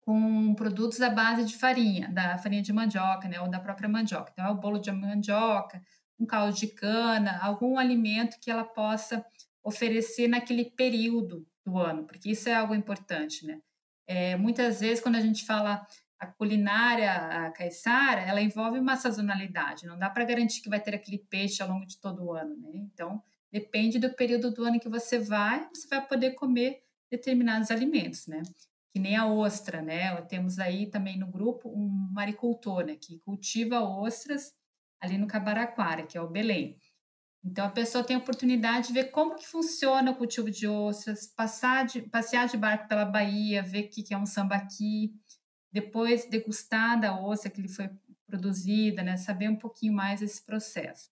com 0.00 0.54
produtos 0.54 1.00
à 1.00 1.10
base 1.10 1.44
de 1.44 1.56
farinha, 1.56 2.08
da 2.08 2.38
farinha 2.38 2.62
de 2.62 2.72
mandioca, 2.72 3.28
né, 3.28 3.40
ou 3.40 3.48
da 3.48 3.60
própria 3.60 3.88
mandioca. 3.88 4.30
Então, 4.32 4.46
é 4.46 4.50
o 4.50 4.54
bolo 4.54 4.78
de 4.78 4.90
mandioca, 4.90 5.82
um 6.18 6.26
caldo 6.26 6.56
de 6.56 6.66
cana, 6.66 7.38
algum 7.42 7.78
alimento 7.78 8.38
que 8.40 8.50
ela 8.50 8.64
possa 8.64 9.24
oferecer 9.62 10.26
naquele 10.26 10.64
período 10.70 11.46
do 11.64 11.78
ano, 11.78 12.04
porque 12.04 12.30
isso 12.30 12.48
é 12.48 12.54
algo 12.54 12.74
importante, 12.74 13.46
né? 13.46 13.60
É, 14.06 14.34
muitas 14.36 14.80
vezes, 14.80 15.02
quando 15.02 15.16
a 15.16 15.20
gente 15.20 15.44
fala 15.44 15.86
a 16.18 16.26
culinária 16.26 17.12
a 17.12 17.50
caiçara, 17.52 18.20
ela 18.20 18.40
envolve 18.40 18.78
uma 18.78 18.96
sazonalidade. 18.96 19.86
Não 19.86 19.98
dá 19.98 20.10
para 20.10 20.24
garantir 20.24 20.60
que 20.60 20.68
vai 20.68 20.80
ter 20.80 20.94
aquele 20.94 21.18
peixe 21.18 21.62
ao 21.62 21.68
longo 21.68 21.86
de 21.86 21.98
todo 21.98 22.24
o 22.24 22.32
ano, 22.32 22.56
né? 22.56 22.70
Então, 22.74 23.22
depende 23.52 23.98
do 23.98 24.12
período 24.12 24.50
do 24.50 24.64
ano 24.64 24.80
que 24.80 24.88
você 24.88 25.18
vai, 25.18 25.68
você 25.72 25.86
vai 25.86 26.04
poder 26.06 26.32
comer 26.32 26.82
determinados 27.10 27.70
alimentos, 27.70 28.26
né? 28.26 28.42
Que 28.92 28.98
nem 28.98 29.16
a 29.16 29.26
ostra, 29.26 29.80
né? 29.80 30.20
Temos 30.22 30.58
aí 30.58 30.86
também 30.86 31.16
no 31.16 31.28
grupo 31.28 31.68
um 31.68 31.88
maricultor, 32.12 32.84
né? 32.84 32.96
Que 32.96 33.18
cultiva 33.20 33.80
ostras 33.80 34.52
ali 35.00 35.16
no 35.16 35.28
Cabaraquara, 35.28 36.02
que 36.02 36.18
é 36.18 36.20
o 36.20 36.28
Belém. 36.28 36.76
Então, 37.44 37.66
a 37.66 37.70
pessoa 37.70 38.02
tem 38.02 38.16
a 38.16 38.18
oportunidade 38.18 38.88
de 38.88 38.92
ver 38.92 39.12
como 39.12 39.36
que 39.36 39.46
funciona 39.46 40.10
o 40.10 40.16
cultivo 40.16 40.50
de 40.50 40.66
ostras, 40.66 41.26
passar 41.28 41.86
de, 41.86 42.02
passear 42.02 42.48
de 42.48 42.56
barco 42.56 42.88
pela 42.88 43.04
Bahia, 43.04 43.62
ver 43.62 43.84
o 43.84 43.88
que, 43.88 44.02
que 44.02 44.12
é 44.12 44.18
um 44.18 44.26
sambaqui, 44.26 45.14
depois 45.72 46.28
degustar 46.28 47.00
da 47.00 47.18
ostra 47.18 47.50
que 47.50 47.60
ele 47.60 47.68
foi 47.68 47.90
produzida, 48.26 49.02
né? 49.02 49.16
saber 49.16 49.48
um 49.48 49.56
pouquinho 49.56 49.92
mais 49.92 50.22
esse 50.22 50.44
processo. 50.44 51.10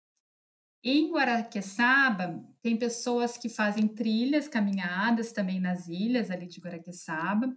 Em 0.85 1.11
Guaraqueçaba, 1.11 2.45
tem 2.63 2.77
pessoas 2.77 3.37
que 3.37 3.49
fazem 3.49 3.89
trilhas, 3.89 4.47
caminhadas 4.47 5.33
também 5.33 5.59
nas 5.59 5.89
ilhas 5.89 6.31
ali 6.31 6.47
de 6.47 6.61
Guaraqueçaba, 6.61 7.55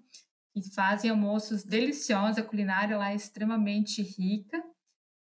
e 0.56 0.74
fazem 0.74 1.12
almoços 1.12 1.64
deliciosos, 1.64 2.40
a 2.40 2.44
culinária 2.44 2.98
lá 2.98 3.12
é 3.12 3.16
extremamente 3.16 4.02
rica, 4.02 4.64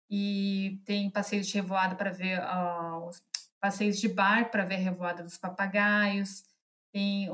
e 0.10 0.82
tem 0.84 1.10
passeios 1.10 1.48
de 1.48 1.54
revoada 1.54 1.96
para 1.96 2.12
ver 2.12 2.40
uh, 2.40 3.08
os 3.08 3.22
passeios 3.62 4.00
de 4.00 4.08
barco 4.08 4.52
para 4.52 4.66
ver 4.66 4.76
a 4.76 4.80
revoada 4.80 5.24
dos 5.24 5.38
papagaios, 5.38 6.44
tem 6.92 7.30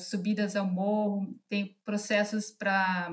subidas 0.00 0.56
ao 0.56 0.64
morro, 0.64 1.38
tem 1.48 1.76
processos 1.84 2.50
para 2.50 3.12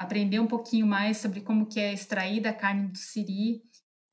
aprender 0.00 0.40
um 0.40 0.46
pouquinho 0.46 0.86
mais 0.86 1.18
sobre 1.18 1.42
como 1.42 1.66
que 1.66 1.78
é 1.78 1.92
extraída 1.92 2.48
a 2.48 2.54
carne 2.54 2.88
do 2.88 2.96
siri 2.96 3.62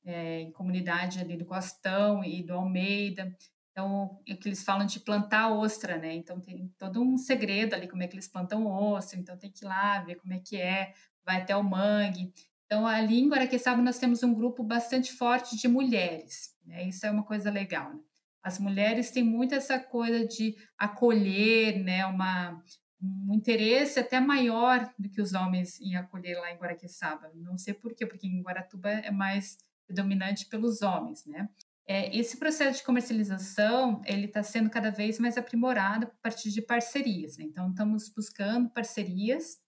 é, 0.04 0.42
em 0.42 0.52
comunidade 0.52 1.18
ali 1.18 1.34
do 1.34 1.46
Costão 1.46 2.22
e 2.22 2.42
do 2.42 2.52
Almeida. 2.52 3.34
Então, 3.72 4.20
é 4.28 4.34
que 4.34 4.46
eles 4.46 4.62
falam 4.62 4.84
de 4.84 5.00
plantar 5.00 5.50
ostra, 5.50 5.96
né? 5.96 6.14
Então, 6.14 6.38
tem 6.40 6.70
todo 6.76 7.00
um 7.00 7.16
segredo 7.16 7.74
ali, 7.74 7.88
como 7.88 8.02
é 8.02 8.06
que 8.06 8.14
eles 8.14 8.28
plantam 8.28 8.66
ostra. 8.66 9.18
Então, 9.18 9.38
tem 9.38 9.50
que 9.50 9.64
ir 9.64 9.66
lá 9.66 10.00
ver 10.00 10.16
como 10.16 10.34
é 10.34 10.38
que 10.38 10.60
é, 10.60 10.92
vai 11.24 11.40
até 11.40 11.56
o 11.56 11.64
mangue. 11.64 12.34
Então, 12.66 12.86
ali 12.86 13.20
em 13.20 13.28
Guaraqueçaba, 13.30 13.80
nós 13.80 13.98
temos 13.98 14.22
um 14.22 14.34
grupo 14.34 14.62
bastante 14.62 15.10
forte 15.10 15.56
de 15.56 15.68
mulheres. 15.68 16.54
Né? 16.66 16.86
Isso 16.86 17.06
é 17.06 17.10
uma 17.10 17.22
coisa 17.22 17.50
legal, 17.50 17.94
né? 17.94 18.00
As 18.42 18.58
mulheres 18.58 19.10
têm 19.10 19.24
muito 19.24 19.54
essa 19.54 19.78
coisa 19.78 20.26
de 20.26 20.54
acolher, 20.76 21.82
né? 21.82 22.04
Uma, 22.06 22.62
um 23.00 23.34
interesse 23.34 23.98
até 23.98 24.18
maior 24.20 24.92
do 24.98 25.08
que 25.08 25.20
os 25.20 25.32
homens 25.32 25.80
em 25.80 25.96
acolher 25.96 26.38
lá 26.38 26.50
em 26.52 26.56
Guaraqueçaba. 26.56 27.30
Não 27.34 27.56
sei 27.56 27.74
por 27.74 27.94
quê, 27.94 28.04
porque 28.04 28.26
em 28.26 28.42
Guaratuba 28.42 28.90
é 28.90 29.10
mais 29.10 29.58
predominante 29.86 30.46
pelos 30.46 30.82
homens, 30.82 31.24
né? 31.24 31.48
É, 31.90 32.14
esse 32.14 32.36
processo 32.36 32.80
de 32.80 32.84
comercialização 32.84 34.02
ele 34.04 34.26
está 34.26 34.42
sendo 34.42 34.68
cada 34.68 34.90
vez 34.90 35.18
mais 35.18 35.38
aprimorado 35.38 36.06
a 36.06 36.10
partir 36.22 36.50
de 36.50 36.60
parcerias. 36.60 37.38
Né? 37.38 37.44
Então, 37.44 37.70
estamos 37.70 38.10
buscando 38.10 38.68
parcerias 38.68 39.58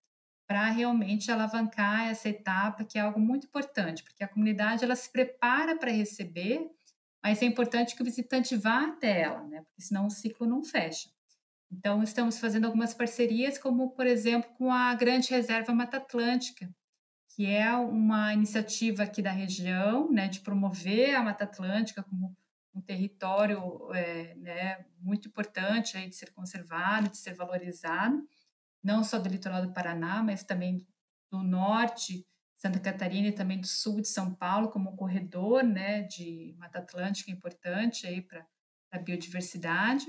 para 0.46 0.68
realmente 0.68 1.30
alavancar 1.30 2.08
essa 2.08 2.28
etapa, 2.28 2.84
que 2.84 2.98
é 2.98 3.00
algo 3.00 3.18
muito 3.18 3.46
importante, 3.46 4.02
porque 4.02 4.22
a 4.22 4.28
comunidade 4.28 4.84
ela 4.84 4.96
se 4.96 5.10
prepara 5.10 5.78
para 5.78 5.90
receber, 5.90 6.68
mas 7.22 7.40
é 7.40 7.46
importante 7.46 7.96
que 7.96 8.02
o 8.02 8.04
visitante 8.04 8.54
vá 8.54 8.88
até 8.88 9.22
ela, 9.22 9.42
né? 9.44 9.62
porque 9.62 9.80
senão 9.80 10.06
o 10.06 10.10
ciclo 10.10 10.46
não 10.46 10.62
fecha. 10.62 11.08
Então, 11.70 12.02
estamos 12.02 12.38
fazendo 12.38 12.64
algumas 12.64 12.92
parcerias, 12.92 13.56
como, 13.56 13.90
por 13.90 14.06
exemplo, 14.06 14.50
com 14.58 14.72
a 14.72 14.94
Grande 14.94 15.30
Reserva 15.30 15.72
Mata 15.72 15.98
Atlântica, 15.98 16.68
que 17.28 17.46
é 17.46 17.74
uma 17.76 18.34
iniciativa 18.34 19.04
aqui 19.04 19.22
da 19.22 19.30
região, 19.30 20.10
né, 20.10 20.28
de 20.28 20.40
promover 20.40 21.14
a 21.14 21.22
Mata 21.22 21.44
Atlântica 21.44 22.02
como 22.02 22.36
um 22.74 22.80
território 22.80 23.92
é, 23.94 24.34
né, 24.34 24.84
muito 25.00 25.28
importante 25.28 25.96
aí 25.96 26.08
de 26.08 26.16
ser 26.16 26.32
conservado, 26.32 27.08
de 27.08 27.16
ser 27.16 27.34
valorizado, 27.34 28.22
não 28.82 29.04
só 29.04 29.18
do 29.18 29.28
litoral 29.28 29.62
do 29.62 29.72
Paraná, 29.72 30.22
mas 30.22 30.42
também 30.42 30.86
do 31.30 31.42
norte, 31.42 32.26
Santa 32.56 32.78
Catarina 32.78 33.28
e 33.28 33.32
também 33.32 33.58
do 33.60 33.66
sul 33.66 34.00
de 34.00 34.08
São 34.08 34.34
Paulo, 34.34 34.68
como 34.70 34.90
um 34.90 34.96
corredor 34.96 35.62
né, 35.62 36.02
de 36.02 36.54
Mata 36.58 36.80
Atlântica 36.80 37.30
importante 37.30 38.20
para 38.22 38.46
a 38.90 38.98
biodiversidade. 38.98 40.04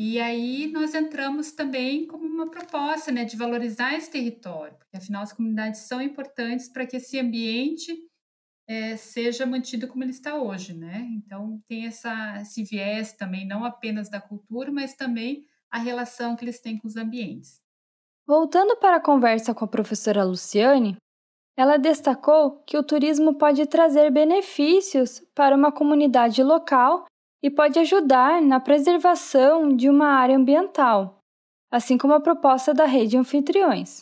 E 0.00 0.20
aí 0.20 0.70
nós 0.70 0.94
entramos 0.94 1.50
também 1.50 2.06
como 2.06 2.24
uma 2.24 2.48
proposta 2.48 3.10
né, 3.10 3.24
de 3.24 3.36
valorizar 3.36 3.96
esse 3.96 4.08
território, 4.08 4.76
porque 4.78 4.96
afinal 4.96 5.24
as 5.24 5.32
comunidades 5.32 5.80
são 5.80 6.00
importantes 6.00 6.68
para 6.68 6.86
que 6.86 6.98
esse 6.98 7.18
ambiente 7.18 7.92
é, 8.68 8.96
seja 8.96 9.44
mantido 9.44 9.88
como 9.88 10.04
ele 10.04 10.12
está 10.12 10.36
hoje, 10.36 10.72
né? 10.72 11.04
Então 11.10 11.60
tem 11.66 11.86
essa, 11.86 12.40
esse 12.40 12.62
viés 12.62 13.12
também, 13.12 13.44
não 13.44 13.64
apenas 13.64 14.08
da 14.08 14.20
cultura, 14.20 14.70
mas 14.70 14.94
também 14.94 15.44
a 15.68 15.78
relação 15.78 16.36
que 16.36 16.44
eles 16.44 16.60
têm 16.60 16.78
com 16.78 16.86
os 16.86 16.96
ambientes. 16.96 17.60
Voltando 18.24 18.76
para 18.76 18.98
a 18.98 19.02
conversa 19.02 19.52
com 19.52 19.64
a 19.64 19.68
professora 19.68 20.22
Luciane, 20.22 20.96
ela 21.56 21.76
destacou 21.76 22.62
que 22.64 22.78
o 22.78 22.84
turismo 22.84 23.34
pode 23.34 23.66
trazer 23.66 24.12
benefícios 24.12 25.20
para 25.34 25.56
uma 25.56 25.72
comunidade 25.72 26.40
local 26.40 27.06
e 27.42 27.50
pode 27.50 27.78
ajudar 27.78 28.42
na 28.42 28.58
preservação 28.58 29.74
de 29.74 29.88
uma 29.88 30.08
área 30.08 30.36
ambiental, 30.36 31.20
assim 31.70 31.96
como 31.96 32.14
a 32.14 32.20
proposta 32.20 32.74
da 32.74 32.84
rede 32.84 33.16
anfitriões. 33.16 34.00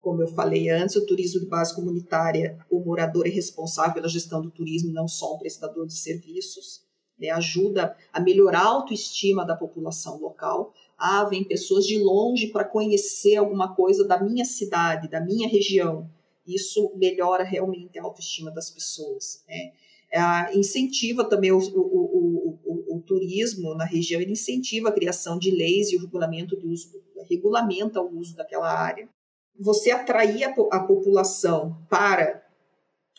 Como 0.00 0.22
eu 0.22 0.28
falei 0.28 0.68
antes, 0.70 0.94
o 0.94 1.04
turismo 1.04 1.40
de 1.40 1.46
base 1.46 1.74
comunitária, 1.74 2.58
o 2.70 2.78
morador 2.78 3.26
é 3.26 3.30
responsável 3.30 3.94
pela 3.94 4.08
gestão 4.08 4.40
do 4.40 4.50
turismo, 4.50 4.92
não 4.92 5.08
só 5.08 5.34
um 5.34 5.38
prestador 5.38 5.86
de 5.86 5.94
serviços, 5.94 6.86
né, 7.18 7.30
ajuda 7.30 7.96
a 8.12 8.20
melhorar 8.20 8.60
a 8.60 8.68
autoestima 8.68 9.44
da 9.44 9.56
população 9.56 10.20
local. 10.20 10.72
Ah, 10.98 11.24
vem 11.24 11.44
pessoas 11.44 11.86
de 11.86 11.98
longe 11.98 12.48
para 12.48 12.64
conhecer 12.64 13.36
alguma 13.36 13.74
coisa 13.74 14.06
da 14.06 14.22
minha 14.22 14.44
cidade, 14.44 15.10
da 15.10 15.20
minha 15.20 15.48
região. 15.48 16.08
Isso 16.46 16.92
melhora 16.94 17.42
realmente 17.42 17.98
a 17.98 18.04
autoestima 18.04 18.50
das 18.50 18.70
pessoas. 18.70 19.42
Né? 19.48 19.72
É, 20.12 20.56
incentiva 20.56 21.24
também 21.24 21.50
o, 21.50 21.58
o, 21.58 22.05
turismo 23.26 23.74
na 23.74 23.84
região, 23.84 24.20
ele 24.20 24.32
incentiva 24.32 24.88
a 24.88 24.92
criação 24.92 25.38
de 25.38 25.50
leis 25.50 25.90
e 25.90 25.96
o 25.96 26.00
regulamento 26.00 26.56
de 26.56 26.66
uso, 26.66 26.88
regulamenta 27.28 28.00
o 28.00 28.18
uso 28.18 28.36
daquela 28.36 28.72
área. 28.72 29.08
Você 29.58 29.90
atrair 29.90 30.44
a, 30.44 30.54
a 30.70 30.80
população 30.80 31.76
para 31.90 32.42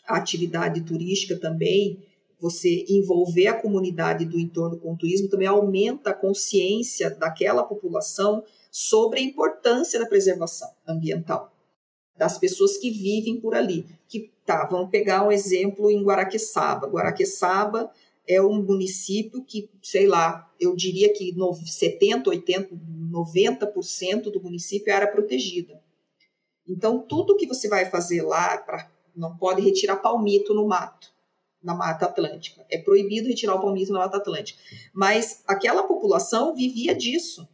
a 0.06 0.16
atividade 0.16 0.80
turística 0.82 1.38
também, 1.38 2.02
você 2.40 2.86
envolver 2.88 3.48
a 3.48 3.60
comunidade 3.60 4.24
do 4.24 4.38
entorno 4.38 4.78
com 4.78 4.94
o 4.94 4.96
turismo 4.96 5.28
também 5.28 5.48
aumenta 5.48 6.10
a 6.10 6.14
consciência 6.14 7.10
daquela 7.10 7.64
população 7.64 8.44
sobre 8.70 9.20
a 9.20 9.22
importância 9.22 9.98
da 9.98 10.06
preservação 10.06 10.70
ambiental 10.86 11.52
das 12.16 12.38
pessoas 12.38 12.76
que 12.76 12.90
vivem 12.90 13.40
por 13.40 13.54
ali. 13.54 13.86
Que 14.08 14.32
tá, 14.44 14.66
vamos 14.66 14.90
pegar 14.90 15.26
um 15.26 15.32
exemplo 15.32 15.90
em 15.90 16.02
Guaraqueçaba. 16.02 16.88
Guaraqueçaba 16.88 17.90
é 18.28 18.42
um 18.42 18.62
município 18.62 19.42
que, 19.42 19.70
sei 19.82 20.06
lá, 20.06 20.52
eu 20.60 20.76
diria 20.76 21.12
que 21.12 21.34
70, 21.66 22.28
80, 22.28 22.76
90% 23.10 24.24
do 24.24 24.42
município 24.42 24.90
é 24.90 24.94
área 24.94 25.10
protegida. 25.10 25.82
Então, 26.68 26.98
tudo 26.98 27.36
que 27.36 27.46
você 27.46 27.68
vai 27.68 27.86
fazer 27.86 28.20
lá, 28.22 28.58
pra, 28.58 28.90
não 29.16 29.34
pode 29.36 29.62
retirar 29.62 29.96
palmito 29.96 30.52
no 30.52 30.68
mato, 30.68 31.10
na 31.62 31.74
Mata 31.74 32.04
Atlântica. 32.04 32.66
É 32.70 32.76
proibido 32.76 33.28
retirar 33.28 33.54
o 33.54 33.60
palmito 33.60 33.92
na 33.92 34.00
Mata 34.00 34.18
Atlântica. 34.18 34.60
Mas 34.92 35.42
aquela 35.46 35.84
população 35.84 36.54
vivia 36.54 36.94
disso, 36.94 37.48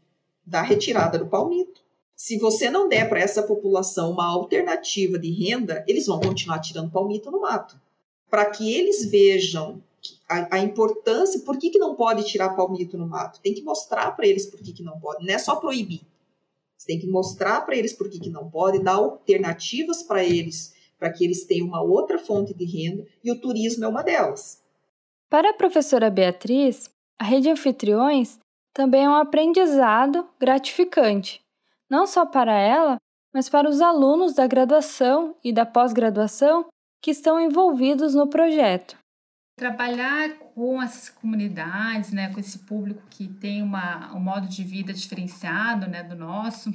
da 0.44 0.60
retirada 0.60 1.16
do 1.16 1.28
palmito. 1.28 1.82
Se 2.16 2.36
você 2.38 2.68
não 2.68 2.88
der 2.88 3.08
para 3.08 3.20
essa 3.20 3.42
população 3.42 4.10
uma 4.10 4.26
alternativa 4.26 5.18
de 5.18 5.30
renda, 5.30 5.84
eles 5.86 6.06
vão 6.06 6.20
continuar 6.20 6.58
tirando 6.58 6.90
palmito 6.90 7.30
no 7.30 7.40
mato. 7.40 7.80
Para 8.28 8.46
que 8.46 8.72
eles 8.72 9.08
vejam 9.08 9.82
a, 10.28 10.56
a, 10.56 10.58
importância, 10.60 11.40
por 11.40 11.58
que, 11.58 11.70
que 11.70 11.78
não 11.78 11.94
pode 11.94 12.24
tirar 12.24 12.56
palmito 12.56 12.96
no 12.96 13.06
mato? 13.06 13.40
Tem 13.40 13.54
que 13.54 13.62
mostrar 13.62 14.12
para 14.12 14.26
eles 14.26 14.46
por 14.46 14.60
que, 14.60 14.72
que 14.72 14.82
não 14.82 14.98
pode, 14.98 15.24
não 15.24 15.34
é 15.34 15.38
só 15.38 15.56
proibir. 15.56 16.02
Você 16.76 16.86
tem 16.86 16.98
que 16.98 17.06
mostrar 17.06 17.62
para 17.62 17.76
eles 17.76 17.92
por 17.92 18.08
que, 18.08 18.18
que 18.18 18.30
não 18.30 18.50
pode, 18.50 18.78
dar 18.78 18.94
alternativas 18.94 20.02
para 20.02 20.22
eles, 20.22 20.74
para 20.98 21.10
que 21.10 21.24
eles 21.24 21.44
tenham 21.44 21.66
uma 21.66 21.82
outra 21.82 22.18
fonte 22.18 22.54
de 22.54 22.64
renda, 22.64 23.06
e 23.22 23.30
o 23.30 23.40
turismo 23.40 23.84
é 23.84 23.88
uma 23.88 24.02
delas. 24.02 24.62
Para 25.30 25.50
a 25.50 25.54
professora 25.54 26.10
Beatriz, 26.10 26.88
a 27.18 27.24
rede 27.24 27.48
anfitriões 27.50 28.38
também 28.72 29.04
é 29.04 29.08
um 29.08 29.14
aprendizado 29.14 30.28
gratificante 30.38 31.44
não 31.94 32.06
só 32.06 32.26
para 32.26 32.52
ela, 32.52 32.96
mas 33.32 33.48
para 33.48 33.68
os 33.68 33.80
alunos 33.80 34.34
da 34.34 34.46
graduação 34.46 35.36
e 35.44 35.52
da 35.52 35.66
pós-graduação 35.66 36.66
que 37.00 37.10
estão 37.10 37.40
envolvidos 37.40 38.14
no 38.14 38.28
projeto. 38.28 38.96
Trabalhar 39.56 40.38
com 40.54 40.82
essas 40.82 41.08
comunidades, 41.08 42.12
né, 42.12 42.32
com 42.32 42.40
esse 42.40 42.60
público 42.60 43.02
que 43.08 43.28
tem 43.28 43.62
uma, 43.62 44.12
um 44.14 44.20
modo 44.20 44.48
de 44.48 44.64
vida 44.64 44.92
diferenciado 44.92 45.86
né, 45.86 46.02
do 46.02 46.16
nosso, 46.16 46.72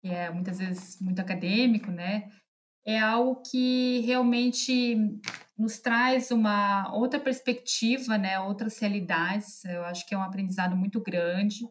que 0.00 0.08
é 0.08 0.30
muitas 0.30 0.58
vezes 0.58 1.00
muito 1.00 1.20
acadêmico, 1.20 1.90
né, 1.90 2.30
é 2.86 2.98
algo 2.98 3.42
que 3.42 4.00
realmente 4.00 4.96
nos 5.58 5.78
traz 5.78 6.30
uma 6.30 6.92
outra 6.94 7.18
perspectiva, 7.18 8.18
né, 8.18 8.38
outras 8.38 8.78
realidades. 8.78 9.64
Eu 9.64 9.84
acho 9.84 10.06
que 10.06 10.14
é 10.14 10.18
um 10.18 10.22
aprendizado 10.22 10.76
muito 10.76 11.00
grande 11.00 11.64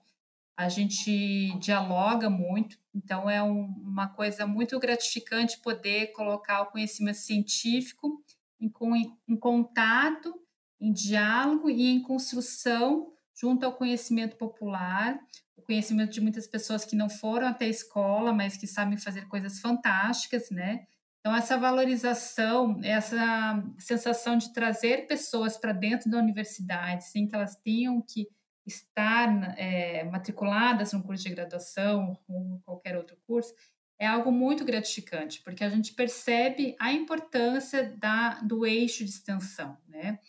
a 0.56 0.70
gente 0.70 1.58
dialoga 1.60 2.30
muito, 2.30 2.78
então 2.94 3.30
é 3.30 3.42
um, 3.42 3.66
uma 3.66 4.08
coisa 4.08 4.46
muito 4.46 4.80
gratificante 4.80 5.60
poder 5.60 6.12
colocar 6.14 6.62
o 6.62 6.68
conhecimento 6.68 7.18
científico 7.18 8.24
em, 8.64 9.18
em 9.28 9.36
contato, 9.36 10.34
em 10.80 10.92
diálogo 10.92 11.70
e 11.70 11.88
em 11.88 12.02
construção 12.02 13.14
junto 13.36 13.66
ao 13.66 13.74
conhecimento 13.74 14.36
popular, 14.38 15.20
o 15.58 15.62
conhecimento 15.62 16.12
de 16.12 16.22
muitas 16.22 16.48
pessoas 16.48 16.86
que 16.86 16.96
não 16.96 17.10
foram 17.10 17.48
até 17.48 17.66
a 17.66 17.70
escola, 17.70 18.32
mas 18.32 18.58
que 18.58 18.68
sabem 18.68 18.98
fazer 18.98 19.28
coisas 19.28 19.60
fantásticas, 19.60 20.50
né? 20.50 20.86
Então, 21.20 21.36
essa 21.36 21.58
valorização, 21.58 22.80
essa 22.84 23.64
sensação 23.80 24.38
de 24.38 24.52
trazer 24.52 25.08
pessoas 25.08 25.58
para 25.58 25.72
dentro 25.72 26.12
da 26.12 26.18
universidade, 26.18 27.06
sem 27.06 27.28
que 27.28 27.34
elas 27.34 27.56
tenham 27.56 28.02
que 28.02 28.28
estar 28.66 29.58
é, 29.58 30.04
matriculadas 30.04 30.92
no 30.92 31.02
curso 31.02 31.24
de 31.24 31.30
graduação 31.30 32.18
ou 32.28 32.62
qualquer 32.66 32.98
outro 32.98 33.18
curso, 33.26 33.54
é 34.00 34.08
algo 34.08 34.32
muito 34.32 34.66
gratificante, 34.66 35.42
porque 35.42 35.64
a 35.64 35.70
gente 35.70 35.94
percebe 35.94 36.76
a 36.80 36.92
importância 36.92 37.96
da, 37.98 38.42
do 38.42 38.66
eixo 38.66 39.04
de 39.04 39.10
extensão, 39.10 39.78
né? 39.88 40.20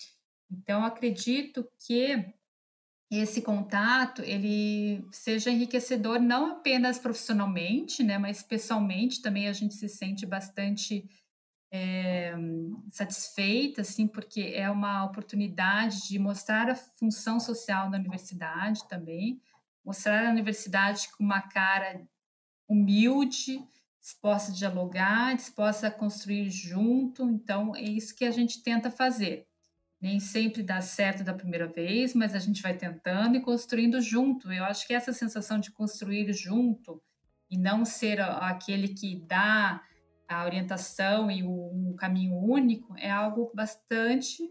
Então, 0.50 0.84
acredito 0.84 1.66
que 1.86 2.34
esse 3.10 3.42
contato 3.42 4.22
ele 4.22 5.06
seja 5.10 5.50
enriquecedor 5.50 6.20
não 6.20 6.52
apenas 6.52 6.98
profissionalmente, 6.98 8.02
né, 8.02 8.18
mas 8.18 8.42
pessoalmente 8.42 9.22
também 9.22 9.48
a 9.48 9.52
gente 9.52 9.74
se 9.74 9.88
sente 9.88 10.26
bastante 10.26 11.08
é, 11.70 12.34
satisfeita, 12.90 13.82
assim, 13.82 14.06
porque 14.06 14.52
é 14.54 14.70
uma 14.70 15.04
oportunidade 15.04 16.08
de 16.08 16.18
mostrar 16.18 16.70
a 16.70 16.76
função 16.76 17.40
social 17.40 17.90
da 17.90 17.98
universidade 17.98 18.86
também, 18.88 19.40
mostrar 19.84 20.26
a 20.26 20.30
universidade 20.30 21.08
com 21.16 21.24
uma 21.24 21.42
cara 21.42 22.06
humilde, 22.68 23.62
disposta 24.00 24.52
a 24.52 24.54
dialogar, 24.54 25.34
disposta 25.34 25.88
a 25.88 25.90
construir 25.90 26.50
junto. 26.50 27.28
Então, 27.28 27.74
é 27.74 27.82
isso 27.82 28.14
que 28.14 28.24
a 28.24 28.30
gente 28.30 28.62
tenta 28.62 28.90
fazer. 28.90 29.46
Nem 30.00 30.20
sempre 30.20 30.62
dá 30.62 30.80
certo 30.80 31.24
da 31.24 31.32
primeira 31.32 31.66
vez, 31.66 32.14
mas 32.14 32.34
a 32.34 32.38
gente 32.38 32.60
vai 32.60 32.76
tentando 32.76 33.36
e 33.36 33.40
construindo 33.40 34.00
junto. 34.00 34.52
Eu 34.52 34.64
acho 34.64 34.86
que 34.86 34.92
essa 34.92 35.12
sensação 35.12 35.58
de 35.58 35.70
construir 35.70 36.32
junto 36.32 37.02
e 37.50 37.56
não 37.56 37.84
ser 37.84 38.20
aquele 38.20 38.88
que 38.88 39.24
dá 39.26 39.82
a 40.28 40.44
orientação 40.44 41.30
e 41.30 41.42
um 41.42 41.94
caminho 41.96 42.34
único 42.36 42.94
é 42.98 43.10
algo 43.10 43.50
bastante 43.54 44.42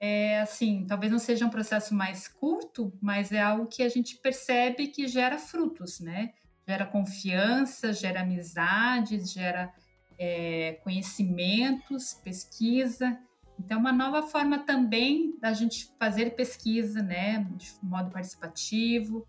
é, 0.00 0.40
assim, 0.40 0.86
talvez 0.86 1.12
não 1.12 1.18
seja 1.18 1.44
um 1.44 1.50
processo 1.50 1.94
mais 1.94 2.26
curto, 2.26 2.90
mas 3.02 3.30
é 3.30 3.40
algo 3.40 3.66
que 3.66 3.82
a 3.82 3.88
gente 3.88 4.16
percebe 4.16 4.86
que 4.86 5.06
gera 5.06 5.38
frutos, 5.38 6.00
né? 6.00 6.32
Gera 6.70 6.86
confiança, 6.86 7.92
gera 7.92 8.20
amizades, 8.20 9.32
gera 9.32 9.72
é, 10.16 10.78
conhecimentos, 10.84 12.14
pesquisa. 12.22 13.18
Então, 13.58 13.78
é 13.78 13.80
uma 13.80 13.92
nova 13.92 14.22
forma 14.22 14.60
também 14.60 15.36
da 15.40 15.52
gente 15.52 15.92
fazer 15.98 16.36
pesquisa, 16.36 17.02
né? 17.02 17.44
De 17.56 17.72
modo 17.82 18.08
participativo. 18.12 19.26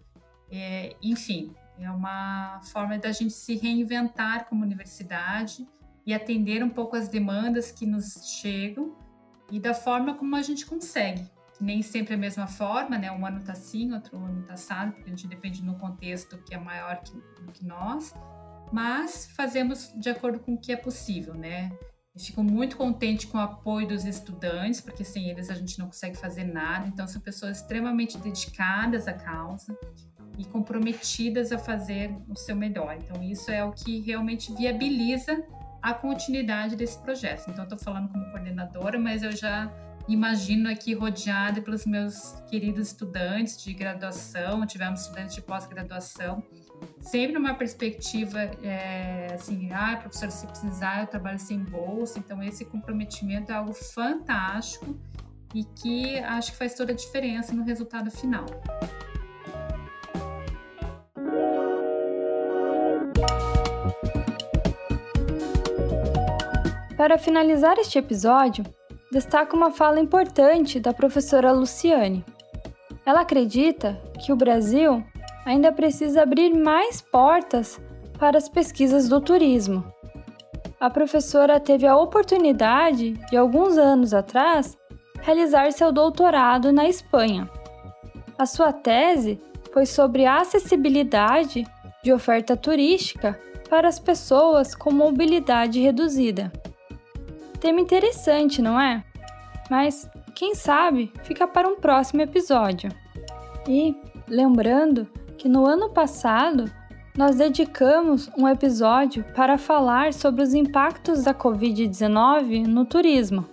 É, 0.51 0.95
enfim, 1.01 1.51
é 1.79 1.89
uma 1.89 2.61
forma 2.71 2.99
da 2.99 3.11
gente 3.11 3.33
se 3.33 3.55
reinventar 3.55 4.47
como 4.47 4.63
universidade 4.63 5.67
e 6.05 6.13
atender 6.13 6.63
um 6.63 6.69
pouco 6.69 6.95
as 6.95 7.07
demandas 7.07 7.71
que 7.71 7.87
nos 7.87 8.37
chegam 8.39 8.95
e 9.51 9.59
da 9.59 9.73
forma 9.73 10.13
como 10.13 10.35
a 10.35 10.43
gente 10.43 10.63
consegue. 10.63 11.27
Nem 11.61 11.81
sempre 11.81 12.15
a 12.15 12.17
mesma 12.17 12.47
forma, 12.47 12.97
né? 12.97 13.11
Um 13.11 13.25
ano 13.25 13.37
está 13.37 13.53
assim, 13.53 13.93
outro 13.93 14.17
ano 14.17 14.41
está 14.41 14.53
assado, 14.53 14.93
porque 14.93 15.09
a 15.09 15.15
gente 15.15 15.27
depende 15.27 15.61
do 15.61 15.75
contexto 15.75 16.37
que 16.39 16.55
é 16.55 16.57
maior 16.57 17.01
que, 17.01 17.13
que 17.53 17.65
nós, 17.65 18.13
mas 18.71 19.29
fazemos 19.35 19.93
de 19.95 20.09
acordo 20.09 20.39
com 20.39 20.55
o 20.55 20.57
que 20.57 20.71
é 20.71 20.75
possível, 20.75 21.35
né? 21.35 21.71
Eu 22.13 22.19
fico 22.19 22.43
muito 22.43 22.75
contente 22.75 23.25
com 23.27 23.37
o 23.37 23.41
apoio 23.41 23.87
dos 23.87 24.03
estudantes, 24.03 24.81
porque 24.81 25.03
sem 25.03 25.29
eles 25.29 25.49
a 25.49 25.53
gente 25.53 25.79
não 25.79 25.85
consegue 25.85 26.17
fazer 26.17 26.43
nada. 26.43 26.85
Então, 26.87 27.07
são 27.07 27.21
pessoas 27.21 27.57
extremamente 27.57 28.17
dedicadas 28.17 29.07
à 29.07 29.13
causa. 29.13 29.77
e 30.37 30.45
comprometidas 30.45 31.51
a 31.51 31.57
fazer 31.57 32.15
o 32.27 32.35
seu 32.35 32.55
melhor. 32.55 32.97
Então, 32.97 33.21
isso 33.21 33.51
é 33.51 33.63
o 33.63 33.71
que 33.71 33.99
realmente 33.99 34.51
viabiliza 34.53 35.43
a 35.81 35.93
continuidade 35.93 36.75
desse 36.75 36.97
projeto. 36.99 37.49
Então, 37.49 37.63
estou 37.63 37.77
falando 37.77 38.09
como 38.09 38.25
coordenadora, 38.31 38.97
mas 38.97 39.23
eu 39.23 39.31
já 39.31 39.71
imagino 40.13 40.69
aqui 40.69 40.93
rodeada 40.93 41.61
pelos 41.61 41.85
meus 41.85 42.33
queridos 42.49 42.87
estudantes 42.87 43.61
de 43.63 43.73
graduação, 43.73 44.65
tivemos 44.65 45.01
estudantes 45.01 45.35
de 45.35 45.41
pós-graduação, 45.41 46.43
sempre 46.99 47.37
uma 47.37 47.53
perspectiva 47.53 48.39
é, 48.63 49.33
assim, 49.33 49.69
ah, 49.71 49.97
professor, 49.97 50.29
se 50.31 50.45
precisar, 50.47 51.01
eu 51.01 51.07
trabalho 51.07 51.39
sem 51.39 51.59
bolsa. 51.59 52.19
Então, 52.19 52.41
esse 52.43 52.65
comprometimento 52.65 53.51
é 53.51 53.55
algo 53.55 53.73
fantástico 53.73 54.99
e 55.53 55.63
que 55.63 56.17
acho 56.19 56.51
que 56.51 56.57
faz 56.57 56.73
toda 56.73 56.91
a 56.91 56.95
diferença 56.95 57.53
no 57.53 57.63
resultado 57.63 58.09
final. 58.11 58.45
Para 66.97 67.17
finalizar 67.17 67.79
este 67.79 67.97
episódio, 67.97 68.63
destaco 69.11 69.57
uma 69.57 69.71
fala 69.71 69.99
importante 69.99 70.79
da 70.79 70.93
professora 70.93 71.51
Luciane. 71.51 72.23
Ela 73.05 73.21
acredita 73.21 74.01
que 74.23 74.31
o 74.31 74.35
Brasil 74.35 75.03
ainda 75.45 75.71
precisa 75.71 76.21
abrir 76.21 76.53
mais 76.53 77.01
portas 77.01 77.79
para 78.17 78.37
as 78.37 78.47
pesquisas 78.47 79.09
do 79.09 79.19
turismo. 79.19 79.83
A 80.79 80.89
professora 80.89 81.59
teve 81.59 81.85
a 81.85 81.97
oportunidade, 81.97 83.13
de 83.29 83.35
alguns 83.35 83.77
anos 83.77 84.13
atrás, 84.13 84.77
realizar 85.21 85.71
seu 85.71 85.91
doutorado 85.91 86.71
na 86.71 86.87
Espanha. 86.87 87.49
A 88.37 88.45
sua 88.45 88.71
tese 88.71 89.39
foi 89.73 89.85
sobre 89.85 90.25
a 90.25 90.37
acessibilidade 90.37 91.65
de 92.03 92.13
oferta 92.13 92.55
turística 92.55 93.39
para 93.69 93.87
as 93.87 93.99
pessoas 93.99 94.73
com 94.73 94.91
mobilidade 94.91 95.79
reduzida. 95.79 96.51
Tema 97.61 97.79
interessante, 97.79 98.59
não 98.59 98.81
é? 98.81 99.03
Mas, 99.69 100.09
quem 100.33 100.55
sabe, 100.55 101.13
fica 101.23 101.47
para 101.47 101.69
um 101.69 101.75
próximo 101.75 102.19
episódio. 102.21 102.91
E, 103.67 103.95
lembrando 104.27 105.07
que 105.37 105.47
no 105.47 105.67
ano 105.67 105.91
passado 105.91 106.65
nós 107.15 107.35
dedicamos 107.35 108.31
um 108.35 108.47
episódio 108.47 109.23
para 109.35 109.59
falar 109.59 110.11
sobre 110.11 110.41
os 110.41 110.55
impactos 110.55 111.23
da 111.23 111.35
Covid-19 111.35 112.65
no 112.65 112.83
turismo. 112.83 113.45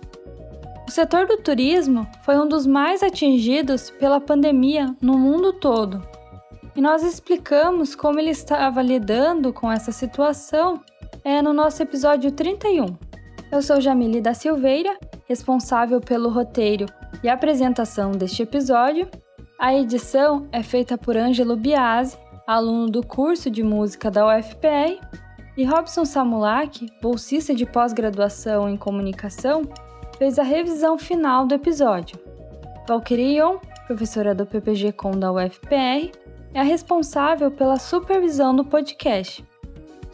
O 0.87 0.91
setor 0.91 1.27
do 1.27 1.37
turismo 1.37 2.07
foi 2.23 2.35
um 2.35 2.47
dos 2.47 2.65
mais 2.65 3.03
atingidos 3.03 3.91
pela 3.91 4.19
pandemia 4.19 4.95
no 4.99 5.19
mundo 5.19 5.53
todo. 5.53 6.01
E 6.75 6.81
nós 6.81 7.03
explicamos 7.03 7.93
como 7.93 8.19
ele 8.19 8.31
estava 8.31 8.81
lidando 8.81 9.53
com 9.53 9.71
essa 9.71 9.91
situação 9.91 10.81
é, 11.23 11.43
no 11.43 11.53
nosso 11.53 11.83
episódio 11.83 12.31
31. 12.31 13.08
Eu 13.51 13.63
sou 13.63 13.81
Jamile 13.81 14.21
da 14.21 14.35
Silveira, 14.35 14.95
responsável 15.27 15.99
pelo 15.99 16.29
roteiro 16.29 16.85
e 17.23 17.27
apresentação 17.27 18.11
deste 18.11 18.43
episódio. 18.43 19.09
A 19.57 19.73
edição 19.73 20.47
é 20.51 20.61
feita 20.61 20.99
por 20.99 21.17
Ângelo 21.17 21.55
Biasi, 21.55 22.15
aluno 22.45 22.85
do 22.91 23.03
curso 23.03 23.49
de 23.49 23.63
música 23.63 24.11
da 24.11 24.27
UFPR, 24.27 24.99
e 25.57 25.65
Robson 25.65 26.05
Samulak, 26.05 26.87
bolsista 27.01 27.53
de 27.55 27.65
pós-graduação 27.65 28.69
em 28.69 28.77
comunicação, 28.77 29.63
fez 30.19 30.37
a 30.37 30.43
revisão 30.43 30.97
final 30.97 31.47
do 31.47 31.55
episódio. 31.55 32.19
Valkyrion, 32.87 33.57
professora 33.87 34.35
do 34.35 34.45
PPG 34.45 34.91
Com 34.91 35.11
da 35.11 35.31
UFPR, 35.31 36.11
é 36.53 36.59
a 36.59 36.63
responsável 36.63 37.49
pela 37.49 37.79
supervisão 37.79 38.55
do 38.55 38.63
podcast. 38.63 39.43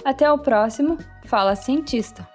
Até 0.06 0.32
o 0.32 0.38
próximo 0.38 0.98
Fala 1.26 1.56
Cientista! 1.56 2.28